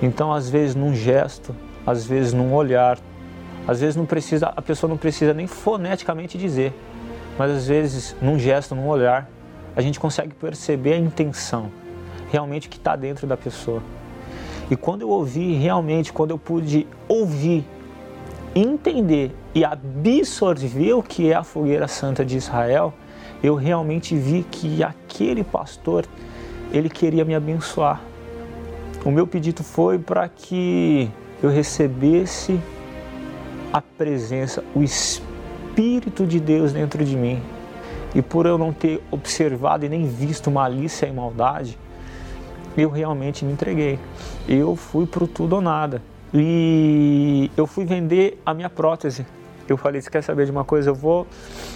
Então, 0.00 0.32
às 0.32 0.48
vezes, 0.48 0.76
num 0.76 0.94
gesto, 0.94 1.54
às 1.88 2.04
vezes 2.04 2.34
num 2.34 2.52
olhar, 2.52 2.98
às 3.66 3.80
vezes 3.80 3.96
não 3.96 4.04
precisa, 4.04 4.52
a 4.54 4.60
pessoa 4.60 4.90
não 4.90 4.98
precisa 4.98 5.32
nem 5.32 5.46
foneticamente 5.46 6.36
dizer, 6.36 6.74
mas 7.38 7.50
às 7.50 7.66
vezes 7.66 8.14
num 8.20 8.38
gesto, 8.38 8.74
num 8.74 8.86
olhar, 8.86 9.26
a 9.74 9.80
gente 9.80 9.98
consegue 9.98 10.34
perceber 10.34 10.92
a 10.92 10.98
intenção 10.98 11.70
realmente 12.30 12.68
que 12.68 12.76
está 12.76 12.94
dentro 12.94 13.26
da 13.26 13.38
pessoa. 13.38 13.82
E 14.70 14.76
quando 14.76 15.00
eu 15.00 15.08
ouvi 15.08 15.54
realmente, 15.54 16.12
quando 16.12 16.30
eu 16.32 16.38
pude 16.38 16.86
ouvir, 17.08 17.64
entender 18.54 19.34
e 19.54 19.64
absorver 19.64 20.92
o 20.92 21.02
que 21.02 21.32
é 21.32 21.36
a 21.36 21.42
fogueira 21.42 21.88
santa 21.88 22.22
de 22.22 22.36
Israel, 22.36 22.92
eu 23.42 23.54
realmente 23.54 24.14
vi 24.14 24.44
que 24.50 24.82
aquele 24.82 25.42
pastor, 25.42 26.04
ele 26.70 26.90
queria 26.90 27.24
me 27.24 27.34
abençoar. 27.34 28.02
O 29.06 29.10
meu 29.10 29.26
pedido 29.26 29.62
foi 29.64 29.98
para 29.98 30.28
que 30.28 31.10
eu 31.42 31.50
recebesse 31.50 32.60
a 33.72 33.80
presença, 33.80 34.64
o 34.74 34.82
Espírito 34.82 36.26
de 36.26 36.40
Deus 36.40 36.72
dentro 36.72 37.04
de 37.04 37.16
mim. 37.16 37.40
E 38.14 38.22
por 38.22 38.46
eu 38.46 38.56
não 38.56 38.72
ter 38.72 39.02
observado 39.10 39.84
e 39.84 39.88
nem 39.88 40.06
visto 40.06 40.50
malícia 40.50 41.06
e 41.06 41.12
maldade, 41.12 41.78
eu 42.76 42.88
realmente 42.88 43.44
me 43.44 43.52
entreguei. 43.52 43.98
Eu 44.48 44.74
fui 44.74 45.06
para 45.06 45.24
o 45.24 45.28
tudo 45.28 45.56
ou 45.56 45.60
nada. 45.60 46.02
E 46.32 47.50
eu 47.56 47.66
fui 47.66 47.84
vender 47.84 48.40
a 48.44 48.52
minha 48.54 48.70
prótese. 48.70 49.26
Eu 49.68 49.76
falei, 49.76 50.00
você 50.00 50.10
quer 50.10 50.22
saber 50.22 50.46
de 50.46 50.50
uma 50.50 50.64
coisa? 50.64 50.90
Eu 50.90 50.94
vou, 50.94 51.26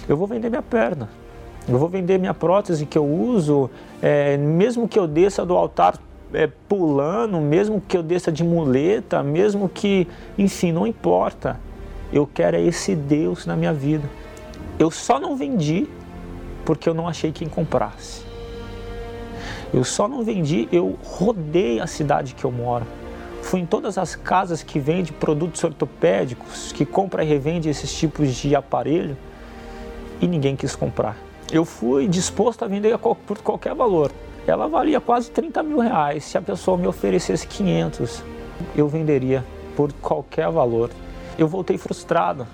eu 0.07 0.17
vou 0.17 0.27
vender 0.27 0.49
minha 0.49 0.61
perna. 0.61 1.09
Eu 1.67 1.77
vou 1.77 1.87
vender 1.87 2.17
minha 2.17 2.33
prótese 2.33 2.85
que 2.85 2.97
eu 2.97 3.05
uso, 3.05 3.69
é, 4.01 4.35
mesmo 4.37 4.87
que 4.87 4.99
eu 4.99 5.07
desça 5.07 5.45
do 5.45 5.55
altar 5.55 5.97
é, 6.33 6.47
pulando, 6.67 7.39
mesmo 7.39 7.81
que 7.81 7.95
eu 7.95 8.03
desça 8.03 8.31
de 8.31 8.43
muleta, 8.43 9.21
mesmo 9.23 9.69
que, 9.69 10.07
enfim, 10.37 10.71
não 10.71 10.85
importa. 10.87 11.59
Eu 12.11 12.27
quero 12.31 12.57
é 12.57 12.61
esse 12.61 12.95
Deus 12.95 13.45
na 13.45 13.55
minha 13.55 13.73
vida. 13.73 14.07
Eu 14.77 14.91
só 14.91 15.19
não 15.19 15.35
vendi 15.35 15.87
porque 16.65 16.87
eu 16.87 16.93
não 16.93 17.07
achei 17.07 17.31
quem 17.31 17.47
comprasse. 17.47 18.23
Eu 19.73 19.83
só 19.83 20.07
não 20.07 20.23
vendi, 20.23 20.67
eu 20.71 20.97
rodei 21.03 21.79
a 21.79 21.87
cidade 21.87 22.35
que 22.35 22.45
eu 22.45 22.51
moro, 22.51 22.85
Fui 23.43 23.59
em 23.59 23.65
todas 23.65 23.97
as 23.97 24.15
casas 24.15 24.63
que 24.63 24.79
vendem 24.79 25.13
produtos 25.13 25.63
ortopédicos, 25.63 26.71
que 26.71 26.85
compra 26.85 27.23
e 27.23 27.27
revende 27.27 27.69
esses 27.69 27.93
tipos 27.93 28.33
de 28.33 28.55
aparelho 28.55 29.17
e 30.21 30.27
ninguém 30.27 30.55
quis 30.55 30.75
comprar. 30.75 31.17
Eu 31.51 31.65
fui 31.65 32.07
disposto 32.07 32.63
a 32.63 32.67
vender 32.67 32.97
por 32.97 33.37
qualquer 33.39 33.75
valor. 33.75 34.11
Ela 34.45 34.67
valia 34.67 34.99
quase 34.99 35.31
30 35.31 35.63
mil 35.63 35.79
reais. 35.79 36.25
Se 36.25 36.37
a 36.37 36.41
pessoa 36.41 36.77
me 36.77 36.87
oferecesse 36.87 37.47
500, 37.47 38.23
eu 38.75 38.87
venderia 38.87 39.43
por 39.75 39.91
qualquer 39.93 40.49
valor. 40.51 40.89
Eu 41.37 41.47
voltei 41.47 41.77
frustrado, 41.77 42.45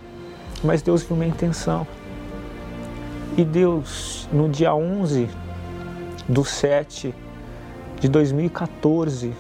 mas 0.64 0.82
Deus 0.82 1.04
viu 1.04 1.18
minha 1.18 1.30
intenção. 1.30 1.86
E 3.38 3.44
Deus, 3.44 4.28
no 4.32 4.50
dia 4.50 4.74
11 4.74 5.30
do 6.28 6.46
7 6.46 7.14
de 8.00 8.08
2014, 8.08 9.34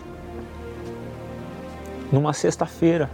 numa 2.11 2.33
sexta-feira, 2.33 3.09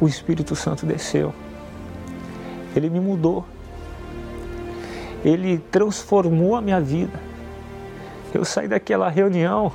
o 0.00 0.08
Espírito 0.08 0.56
Santo 0.56 0.86
desceu. 0.86 1.34
Ele 2.74 2.88
me 2.90 3.00
mudou. 3.00 3.44
Ele 5.24 5.58
transformou 5.70 6.54
a 6.54 6.60
minha 6.60 6.80
vida. 6.80 7.18
Eu 8.32 8.44
saí 8.44 8.68
daquela 8.68 9.08
reunião, 9.08 9.72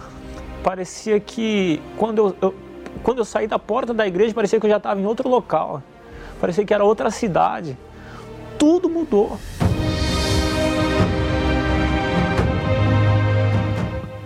parecia 0.63 1.19
que 1.19 1.81
quando 1.97 2.19
eu, 2.19 2.35
eu 2.41 2.55
quando 3.03 3.19
eu 3.19 3.25
saí 3.25 3.47
da 3.47 3.57
porta 3.57 3.93
da 3.93 4.05
igreja, 4.05 4.33
parecia 4.33 4.59
que 4.59 4.65
eu 4.65 4.69
já 4.69 4.77
estava 4.77 4.99
em 4.99 5.05
outro 5.05 5.29
local. 5.29 5.81
Parecia 6.39 6.65
que 6.65 6.73
era 6.73 6.83
outra 6.83 7.09
cidade. 7.09 7.77
Tudo 8.57 8.89
mudou. 8.89 9.39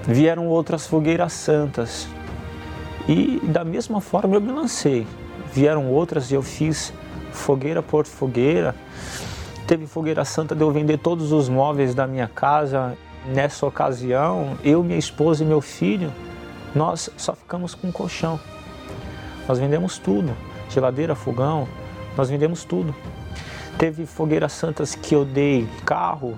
Vieram 0.04 0.48
outras 0.48 0.88
fogueiras 0.88 1.34
santas. 1.34 2.08
E 3.08 3.40
da 3.44 3.64
mesma 3.64 4.02
forma 4.02 4.36
eu 4.36 4.42
me 4.42 4.52
lancei. 4.52 5.06
Vieram 5.54 5.90
outras 5.90 6.32
e 6.32 6.34
eu 6.36 6.42
fiz 6.42 6.94
fogueira 7.32 7.82
por 7.82 8.06
fogueira. 8.06 8.76
Teve 9.65 9.88
fogueira 9.88 10.26
santa 10.26 10.54
de 10.54 10.62
eu 10.62 10.71
vender 10.71 10.97
todos 10.97 11.32
os 11.32 11.47
móveis 11.47 11.95
da 11.95 12.06
minha 12.06 12.28
casa. 12.28 12.97
Nessa 13.26 13.65
ocasião, 13.65 14.58
eu, 14.62 14.84
minha 14.84 14.99
esposa 14.99 15.43
e 15.43 15.47
meu 15.47 15.62
filho, 15.62 16.12
nós 16.76 17.10
só 17.15 17.34
ficamos 17.34 17.73
com 17.73 17.89
colchão. 17.89 18.38
Nós 19.47 19.60
vendemos 19.60 19.97
tudo, 19.97 20.36
geladeira, 20.69 21.15
fogão, 21.15 21.65
nós 22.17 22.30
vendemos 22.30 22.65
tudo. 22.65 22.93
Teve 23.78 24.06
fogueiras 24.06 24.52
santas 24.52 24.93
que 24.93 25.15
eu 25.15 25.23
dei 25.23 25.65
carro. 25.86 26.38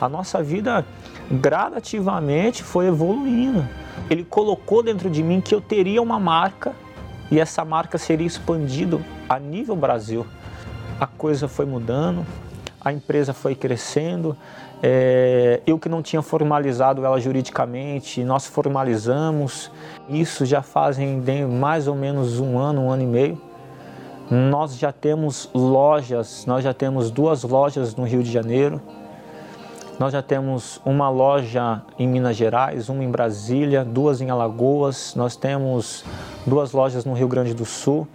A 0.00 0.08
nossa 0.08 0.42
vida 0.42 0.86
gradativamente 1.30 2.62
foi 2.62 2.86
evoluindo. 2.86 3.68
Ele 4.08 4.24
colocou 4.24 4.82
dentro 4.82 5.10
de 5.10 5.22
mim 5.22 5.42
que 5.42 5.54
eu 5.54 5.60
teria 5.60 6.00
uma 6.00 6.18
marca 6.18 6.74
e 7.30 7.38
essa 7.38 7.64
marca 7.64 7.98
seria 7.98 8.26
expandida 8.26 8.98
a 9.28 9.38
nível 9.38 9.76
Brasil. 9.76 10.26
A 11.00 11.06
coisa 11.06 11.46
foi 11.46 11.64
mudando, 11.64 12.26
a 12.80 12.92
empresa 12.92 13.32
foi 13.32 13.54
crescendo. 13.54 14.36
É, 14.82 15.60
eu 15.64 15.78
que 15.78 15.88
não 15.88 16.02
tinha 16.02 16.22
formalizado 16.22 17.04
ela 17.04 17.20
juridicamente, 17.20 18.24
nós 18.24 18.46
formalizamos. 18.46 19.70
Isso 20.08 20.44
já 20.44 20.60
fazem 20.60 21.22
mais 21.46 21.86
ou 21.86 21.94
menos 21.94 22.40
um 22.40 22.58
ano, 22.58 22.82
um 22.82 22.90
ano 22.90 23.02
e 23.02 23.06
meio. 23.06 23.40
Nós 24.28 24.76
já 24.76 24.90
temos 24.90 25.48
lojas, 25.54 26.44
nós 26.46 26.64
já 26.64 26.74
temos 26.74 27.10
duas 27.10 27.44
lojas 27.44 27.94
no 27.94 28.04
Rio 28.04 28.22
de 28.22 28.30
Janeiro. 28.30 28.82
Nós 30.00 30.12
já 30.12 30.22
temos 30.22 30.80
uma 30.84 31.08
loja 31.08 31.82
em 31.98 32.06
Minas 32.06 32.36
Gerais, 32.36 32.88
uma 32.88 33.02
em 33.02 33.10
Brasília, 33.10 33.84
duas 33.84 34.20
em 34.20 34.30
Alagoas, 34.30 35.14
nós 35.16 35.34
temos 35.34 36.04
duas 36.46 36.72
lojas 36.72 37.04
no 37.04 37.14
Rio 37.14 37.26
Grande 37.26 37.52
do 37.52 37.64
Sul. 37.64 38.06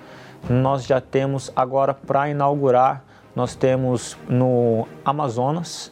Nós 0.50 0.86
já 0.86 1.00
temos 1.00 1.52
agora 1.56 1.94
para 1.94 2.30
inaugurar, 2.30 3.04
nós 3.36 3.56
temos 3.56 4.18
no 4.28 4.88
Amazonas. 5.06 5.92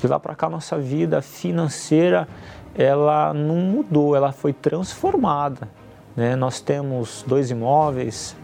De 0.00 0.06
lá 0.06 0.20
para 0.20 0.34
cá 0.34 0.48
nossa 0.48 0.78
vida 0.78 1.20
financeira 1.22 2.28
ela 2.74 3.32
não 3.32 3.56
mudou, 3.56 4.16
ela 4.16 4.32
foi 4.32 4.52
transformada. 4.52 5.68
Né? 6.16 6.34
Nós 6.34 6.60
temos 6.60 7.24
dois 7.26 7.50
imóveis. 7.50 8.36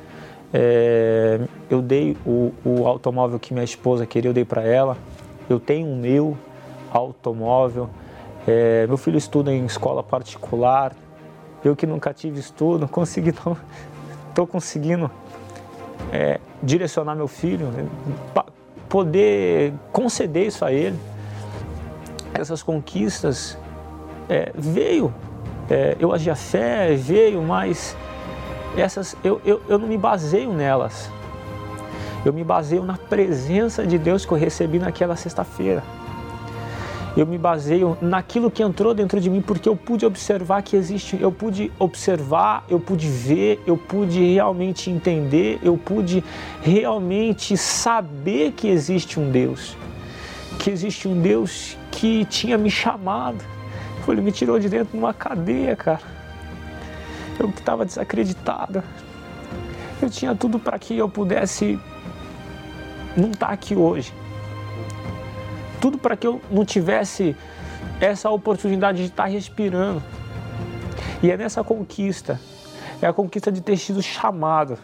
É, 0.52 1.40
eu 1.68 1.82
dei 1.82 2.16
o, 2.24 2.52
o 2.64 2.86
automóvel 2.86 3.38
que 3.38 3.52
minha 3.52 3.64
esposa 3.64 4.06
queria, 4.06 4.30
eu 4.30 4.34
dei 4.34 4.44
para 4.44 4.62
ela. 4.62 4.96
Eu 5.48 5.58
tenho 5.58 5.88
o 5.88 5.96
meu, 5.96 6.36
automóvel. 6.92 7.90
É, 8.46 8.86
meu 8.86 8.96
filho 8.96 9.18
estuda 9.18 9.52
em 9.52 9.64
escola 9.66 10.02
particular. 10.02 10.92
Eu 11.64 11.76
que 11.76 11.86
nunca 11.86 12.14
tive 12.14 12.38
estudo, 12.38 12.86
consegui, 12.88 13.30
estou 14.28 14.46
conseguindo 14.46 15.10
é, 16.12 16.40
direcionar 16.62 17.14
meu 17.14 17.28
filho, 17.28 17.66
né, 17.68 17.86
poder 18.88 19.72
conceder 19.92 20.46
isso 20.46 20.64
a 20.64 20.72
ele. 20.72 20.98
Essas 22.34 22.62
conquistas 22.62 23.58
é, 24.28 24.52
veio, 24.54 25.12
é, 25.68 25.96
eu 25.98 26.12
agi 26.12 26.30
a 26.30 26.36
fé, 26.36 26.94
veio, 26.94 27.42
mas 27.42 27.96
essas 28.76 29.16
eu, 29.22 29.40
eu, 29.44 29.60
eu 29.68 29.78
não 29.78 29.86
me 29.86 29.98
baseio 29.98 30.52
nelas. 30.52 31.10
Eu 32.24 32.32
me 32.32 32.44
baseio 32.44 32.84
na 32.84 32.98
presença 32.98 33.86
de 33.86 33.96
Deus 33.96 34.26
que 34.26 34.32
eu 34.32 34.38
recebi 34.38 34.78
naquela 34.78 35.16
sexta-feira 35.16 35.82
eu 37.16 37.26
me 37.26 37.36
baseio 37.36 37.98
naquilo 38.00 38.50
que 38.50 38.62
entrou 38.62 38.94
dentro 38.94 39.20
de 39.20 39.28
mim, 39.28 39.40
porque 39.40 39.68
eu 39.68 39.74
pude 39.74 40.06
observar 40.06 40.62
que 40.62 40.76
existe, 40.76 41.20
eu 41.20 41.32
pude 41.32 41.72
observar, 41.78 42.64
eu 42.68 42.78
pude 42.78 43.08
ver, 43.08 43.60
eu 43.66 43.76
pude 43.76 44.34
realmente 44.34 44.90
entender, 44.90 45.58
eu 45.62 45.76
pude 45.76 46.22
realmente 46.62 47.56
saber 47.56 48.52
que 48.52 48.68
existe 48.68 49.18
um 49.18 49.30
Deus, 49.30 49.76
que 50.58 50.70
existe 50.70 51.08
um 51.08 51.20
Deus 51.20 51.76
que 51.90 52.24
tinha 52.26 52.56
me 52.56 52.70
chamado. 52.70 53.44
Ele 54.08 54.22
me 54.22 54.32
tirou 54.32 54.58
de 54.58 54.68
dentro 54.68 54.92
de 54.92 54.98
uma 54.98 55.14
cadeia, 55.14 55.76
cara. 55.76 56.00
Eu 57.38 57.48
que 57.52 57.60
estava 57.60 57.84
desacreditado. 57.84 58.82
Eu 60.02 60.10
tinha 60.10 60.34
tudo 60.34 60.58
para 60.58 60.76
que 60.80 60.96
eu 60.98 61.08
pudesse 61.08 61.78
não 63.16 63.30
estar 63.30 63.46
tá 63.48 63.52
aqui 63.52 63.76
hoje 63.76 64.12
tudo 65.80 65.98
para 65.98 66.16
que 66.16 66.26
eu 66.26 66.40
não 66.50 66.64
tivesse 66.64 67.34
essa 68.00 68.30
oportunidade 68.30 68.98
de 68.98 69.10
estar 69.10 69.26
respirando. 69.26 70.02
E 71.22 71.30
é 71.30 71.36
nessa 71.36 71.62
conquista, 71.62 72.40
é 73.00 73.06
a 73.06 73.12
conquista 73.12 73.50
de 73.50 73.60
ter 73.60 73.76
sido 73.76 74.02
chamado, 74.02 74.78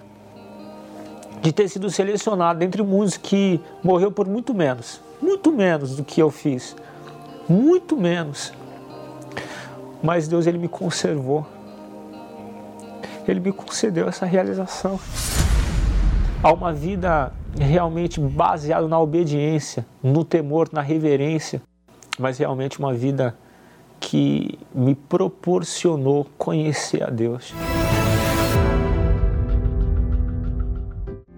de 1.40 1.52
ter 1.52 1.68
sido 1.68 1.90
selecionado 1.90 2.62
entre 2.62 2.82
muitos 2.82 3.16
que 3.16 3.60
morreu 3.82 4.10
por 4.10 4.26
muito 4.26 4.54
menos, 4.54 5.00
muito 5.20 5.52
menos 5.52 5.96
do 5.96 6.04
que 6.04 6.20
eu 6.20 6.30
fiz, 6.30 6.76
muito 7.48 7.96
menos. 7.96 8.52
Mas 10.02 10.28
Deus 10.28 10.46
ele 10.46 10.58
me 10.58 10.68
conservou. 10.68 11.46
Ele 13.26 13.40
me 13.40 13.52
concedeu 13.52 14.08
essa 14.08 14.24
realização. 14.24 15.00
Há 16.42 16.52
uma 16.52 16.72
vida 16.72 17.32
realmente 17.58 18.20
baseado 18.20 18.88
na 18.88 18.98
obediência, 19.00 19.86
no 20.02 20.24
temor, 20.24 20.68
na 20.72 20.80
reverência, 20.80 21.62
mas 22.18 22.38
realmente 22.38 22.78
uma 22.78 22.92
vida 22.92 23.36
que 23.98 24.58
me 24.74 24.94
proporcionou 24.94 26.26
conhecer 26.36 27.02
a 27.02 27.10
Deus. 27.10 27.54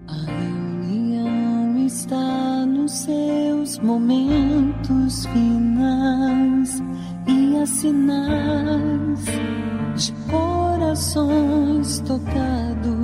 A 0.07 0.25
reunião 0.85 1.85
está 1.85 2.65
nos 2.65 2.91
seus 2.91 3.79
momentos 3.79 5.25
finais 5.27 6.83
e 7.27 7.57
há 7.57 7.65
sinais 7.65 9.25
de 9.95 10.13
corações 10.29 11.99
tocados 12.01 12.99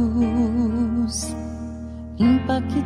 impactados, 2.17 2.84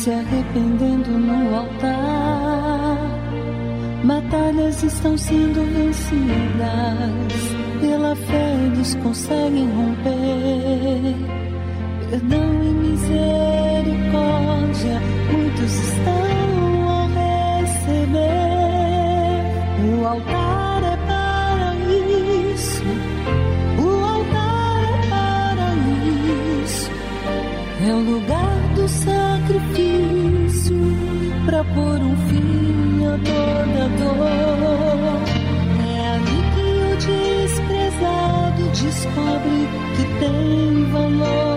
se 0.00 0.10
arrependendo 0.10 1.10
no 1.10 1.56
altar. 1.56 2.96
Batalhas 4.02 4.82
estão 4.82 5.18
sendo 5.18 5.60
vencidas, 5.74 6.08
pela 7.82 8.16
fé 8.16 8.54
eles 8.64 8.94
conseguem 8.96 9.68
romper. 9.72 11.14
Perdão 12.08 12.64
e 12.64 12.68
misericórdia, 12.88 13.92
muitos 15.30 15.72
estão 15.74 16.88
a 16.88 17.06
receber. 17.60 18.40
O 20.00 20.06
altar 20.06 20.69
por 31.74 31.98
um 32.02 32.16
fim 32.28 33.04
a 33.06 33.16
toda 33.28 33.88
dor. 33.98 35.20
É 35.86 36.08
ali 36.14 36.40
que 36.54 36.66
o 36.82 36.96
desprezado 36.96 38.62
descobre 38.72 39.60
que 39.96 40.04
tem 40.20 40.90
valor. 40.90 41.49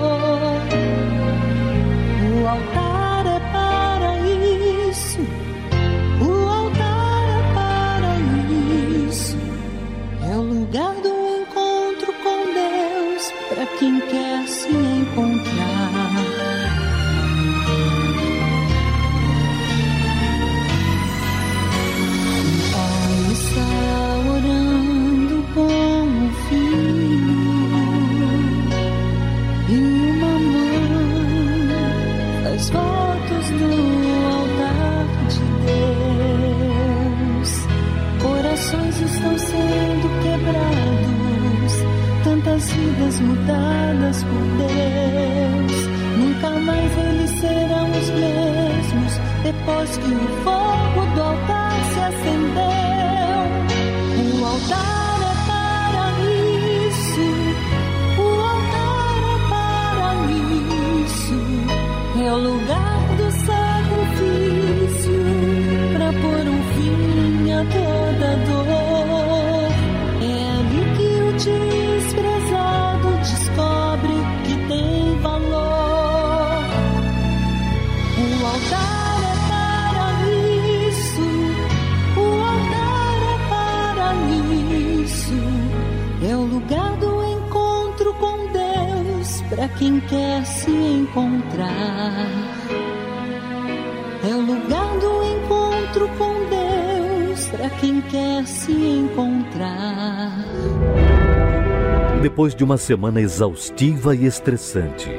Corações 38.53 39.01
estão 39.01 39.35
sendo 39.35 40.07
quebrados, 40.21 41.73
tantas 42.23 42.71
vidas 42.71 43.19
mudadas 43.21 44.23
por 44.25 44.43
Deus. 44.59 45.87
Nunca 46.19 46.51
mais 46.59 46.91
eles 46.99 47.31
serão 47.31 47.89
os 47.89 48.09
mesmos 48.11 49.19
depois 49.41 49.97
que 49.97 50.13
o 50.13 50.27
fogo 50.43 51.01
do 51.15 51.21
altar 51.23 51.71
se 51.93 51.99
acendeu. 51.99 53.41
O 54.39 54.45
altar 54.45 55.17
é 55.23 55.35
para 55.47 56.05
isso. 56.85 57.25
O 58.19 58.27
altar 58.39 59.17
é 59.33 59.37
para 59.49 60.09
isso. 61.01 61.37
É 62.23 62.31
o 62.31 62.37
lugar 62.37 62.92
para 89.55 89.67
quem 89.77 89.99
quer 90.01 90.45
se 90.45 90.71
encontrar. 90.71 91.69
É 94.27 94.35
o 94.35 94.41
lugar 94.41 94.97
do 94.99 95.23
encontro 95.23 96.09
com 96.17 96.32
para 97.53 97.69
quem 97.69 98.01
quer 98.01 98.47
se 98.47 98.71
encontrar. 98.71 100.31
Depois 102.21 102.55
de 102.55 102.63
uma 102.63 102.77
semana 102.77 103.21
exaustiva 103.21 104.15
e 104.15 104.25
estressante, 104.25 105.09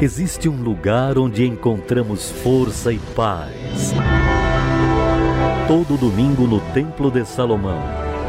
existe 0.00 0.48
um 0.48 0.56
lugar 0.56 1.18
onde 1.18 1.46
encontramos 1.46 2.30
força 2.30 2.92
e 2.92 2.98
paz. 3.14 3.92
Todo 5.68 5.98
domingo 5.98 6.46
no 6.46 6.60
Templo 6.72 7.10
de 7.10 7.26
Salomão, 7.26 7.82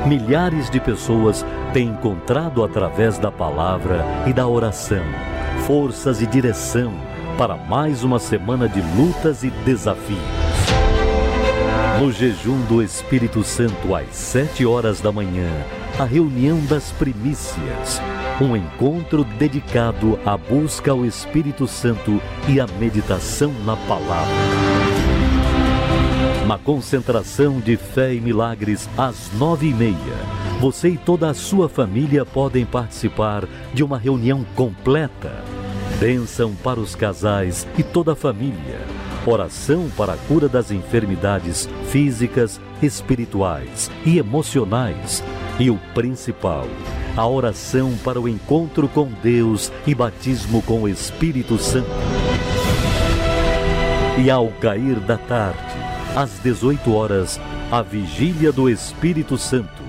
milhares 0.06 0.69
de 0.69 0.82
pessoas 0.82 1.45
têm 1.71 1.88
encontrado 1.88 2.63
através 2.63 3.17
da 3.17 3.32
palavra 3.32 4.04
e 4.28 4.34
da 4.34 4.45
oração 4.45 5.04
forças 5.65 6.21
e 6.21 6.28
direção 6.28 6.93
para 7.38 7.56
mais 7.56 8.04
uma 8.04 8.19
semana 8.19 8.67
de 8.67 8.82
lutas 8.97 9.43
e 9.43 9.49
desafios. 9.49 10.42
No 11.99 12.12
jejum 12.12 12.60
do 12.65 12.82
Espírito 12.82 13.43
Santo 13.43 13.93
às 13.93 14.15
sete 14.15 14.65
horas 14.65 14.99
da 14.99 15.12
manhã, 15.12 15.47
a 15.99 16.03
reunião 16.03 16.60
das 16.65 16.91
primícias, 16.91 18.01
um 18.41 18.58
encontro 18.58 19.23
dedicado 19.23 20.19
à 20.25 20.36
busca 20.36 20.91
ao 20.91 21.06
Espírito 21.06 21.67
Santo 21.67 22.19
e 22.49 22.60
à 22.60 22.65
meditação 22.79 23.53
na 23.63 23.77
palavra. 23.77 24.34
Uma 26.43 26.58
concentração 26.58 27.60
de 27.60 27.77
fé 27.77 28.13
e 28.13 28.19
milagres 28.19 28.89
às 28.97 29.32
nove 29.34 29.69
e 29.69 29.73
meia. 29.73 29.95
Você 30.60 30.89
e 30.89 30.97
toda 30.97 31.29
a 31.29 31.34
sua 31.34 31.69
família 31.69 32.25
podem 32.25 32.65
participar 32.65 33.47
de 33.71 33.84
uma 33.84 33.99
reunião 33.99 34.43
completa. 34.56 35.43
Bênção 35.99 36.56
para 36.56 36.79
os 36.79 36.95
casais 36.95 37.67
e 37.77 37.84
toda 37.84 38.13
a 38.13 38.15
família. 38.15 39.02
Oração 39.25 39.89
para 39.95 40.13
a 40.13 40.17
cura 40.17 40.49
das 40.49 40.69
enfermidades 40.69 41.69
físicas, 41.88 42.59
espirituais 42.81 43.89
e 44.05 44.17
emocionais. 44.17 45.23
E 45.57 45.69
o 45.69 45.77
principal, 45.93 46.67
a 47.15 47.25
oração 47.25 47.93
para 48.03 48.19
o 48.19 48.27
encontro 48.27 48.89
com 48.89 49.07
Deus 49.23 49.71
e 49.88 49.95
batismo 49.95 50.62
com 50.63 50.81
o 50.81 50.89
Espírito 50.89 51.57
Santo. 51.57 51.88
E 54.21 54.29
ao 54.29 54.49
cair 54.59 54.99
da 54.99 55.17
tarde, 55.17 55.57
às 56.17 56.31
18 56.39 56.93
horas, 56.93 57.39
a 57.71 57.81
vigília 57.81 58.51
do 58.51 58.69
Espírito 58.69 59.38
Santo. 59.38 59.81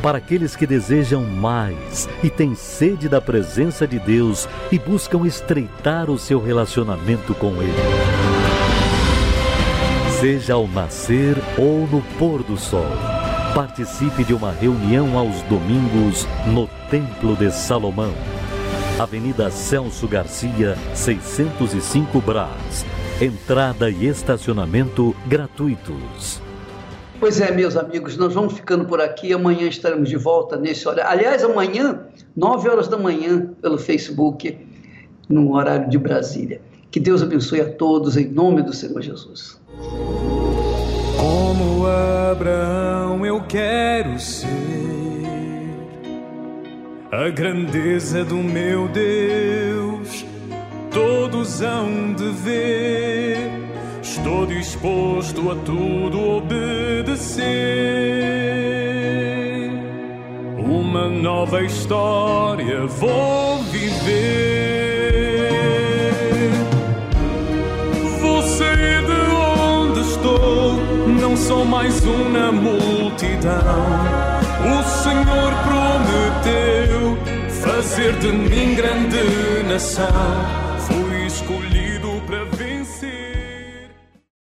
Para 0.00 0.18
aqueles 0.18 0.54
que 0.54 0.68
desejam 0.68 1.24
mais 1.24 2.08
e 2.22 2.30
têm 2.30 2.54
sede 2.54 3.08
da 3.08 3.20
presença 3.20 3.88
de 3.88 3.98
Deus 3.98 4.48
e 4.70 4.78
buscam 4.78 5.26
estreitar 5.26 6.08
o 6.08 6.16
seu 6.16 6.40
relacionamento 6.40 7.34
com 7.34 7.60
Ele. 7.60 8.17
Seja 10.20 10.54
ao 10.54 10.66
nascer 10.66 11.36
ou 11.56 11.86
no 11.86 12.02
pôr 12.18 12.42
do 12.42 12.56
sol, 12.56 12.88
participe 13.54 14.24
de 14.24 14.34
uma 14.34 14.50
reunião 14.50 15.16
aos 15.16 15.42
domingos 15.42 16.26
no 16.52 16.66
Templo 16.90 17.36
de 17.36 17.52
Salomão. 17.52 18.12
Avenida 18.98 19.48
Celso 19.48 20.08
Garcia, 20.08 20.76
605 20.92 22.20
Brás. 22.20 22.84
Entrada 23.22 23.88
e 23.88 24.06
estacionamento 24.08 25.14
gratuitos. 25.28 26.42
Pois 27.20 27.40
é, 27.40 27.52
meus 27.52 27.76
amigos, 27.76 28.16
nós 28.16 28.34
vamos 28.34 28.54
ficando 28.54 28.86
por 28.86 29.00
aqui. 29.00 29.32
Amanhã 29.32 29.68
estaremos 29.68 30.08
de 30.08 30.16
volta 30.16 30.56
nesse 30.56 30.88
horário. 30.88 31.12
Aliás, 31.12 31.44
amanhã, 31.44 32.00
9 32.36 32.68
horas 32.68 32.88
da 32.88 32.98
manhã, 32.98 33.54
pelo 33.62 33.78
Facebook, 33.78 34.58
no 35.28 35.54
horário 35.54 35.88
de 35.88 35.96
Brasília. 35.96 36.60
Que 36.90 36.98
Deus 36.98 37.22
abençoe 37.22 37.60
a 37.60 37.72
todos, 37.72 38.16
em 38.16 38.26
nome 38.26 38.62
do 38.62 38.72
Senhor 38.72 39.00
Jesus. 39.00 39.60
Como 41.16 41.86
Abraão 41.86 43.24
eu 43.24 43.40
quero 43.48 44.18
ser 44.18 44.48
a 47.10 47.30
grandeza 47.30 48.22
do 48.24 48.36
meu 48.36 48.86
Deus, 48.88 50.24
todos 50.90 51.62
hão 51.62 52.12
de 52.12 52.28
ver. 52.30 53.50
Estou 54.02 54.46
disposto 54.46 55.50
a 55.50 55.56
tudo 55.56 56.36
obedecer. 56.36 57.46
Uma 60.58 61.08
nova 61.08 61.62
história 61.62 62.86
vou 62.86 63.62
viver. 63.64 64.57
Sou 71.48 71.64
mais 71.64 72.04
um 72.04 72.28
na 72.28 72.52
multidão. 72.52 73.50
O 74.60 74.82
Senhor 75.02 75.50
prometeu 75.64 77.18
fazer 77.62 78.12
de 78.18 78.30
mim 78.30 78.74
grande 78.74 79.62
nação. 79.66 80.67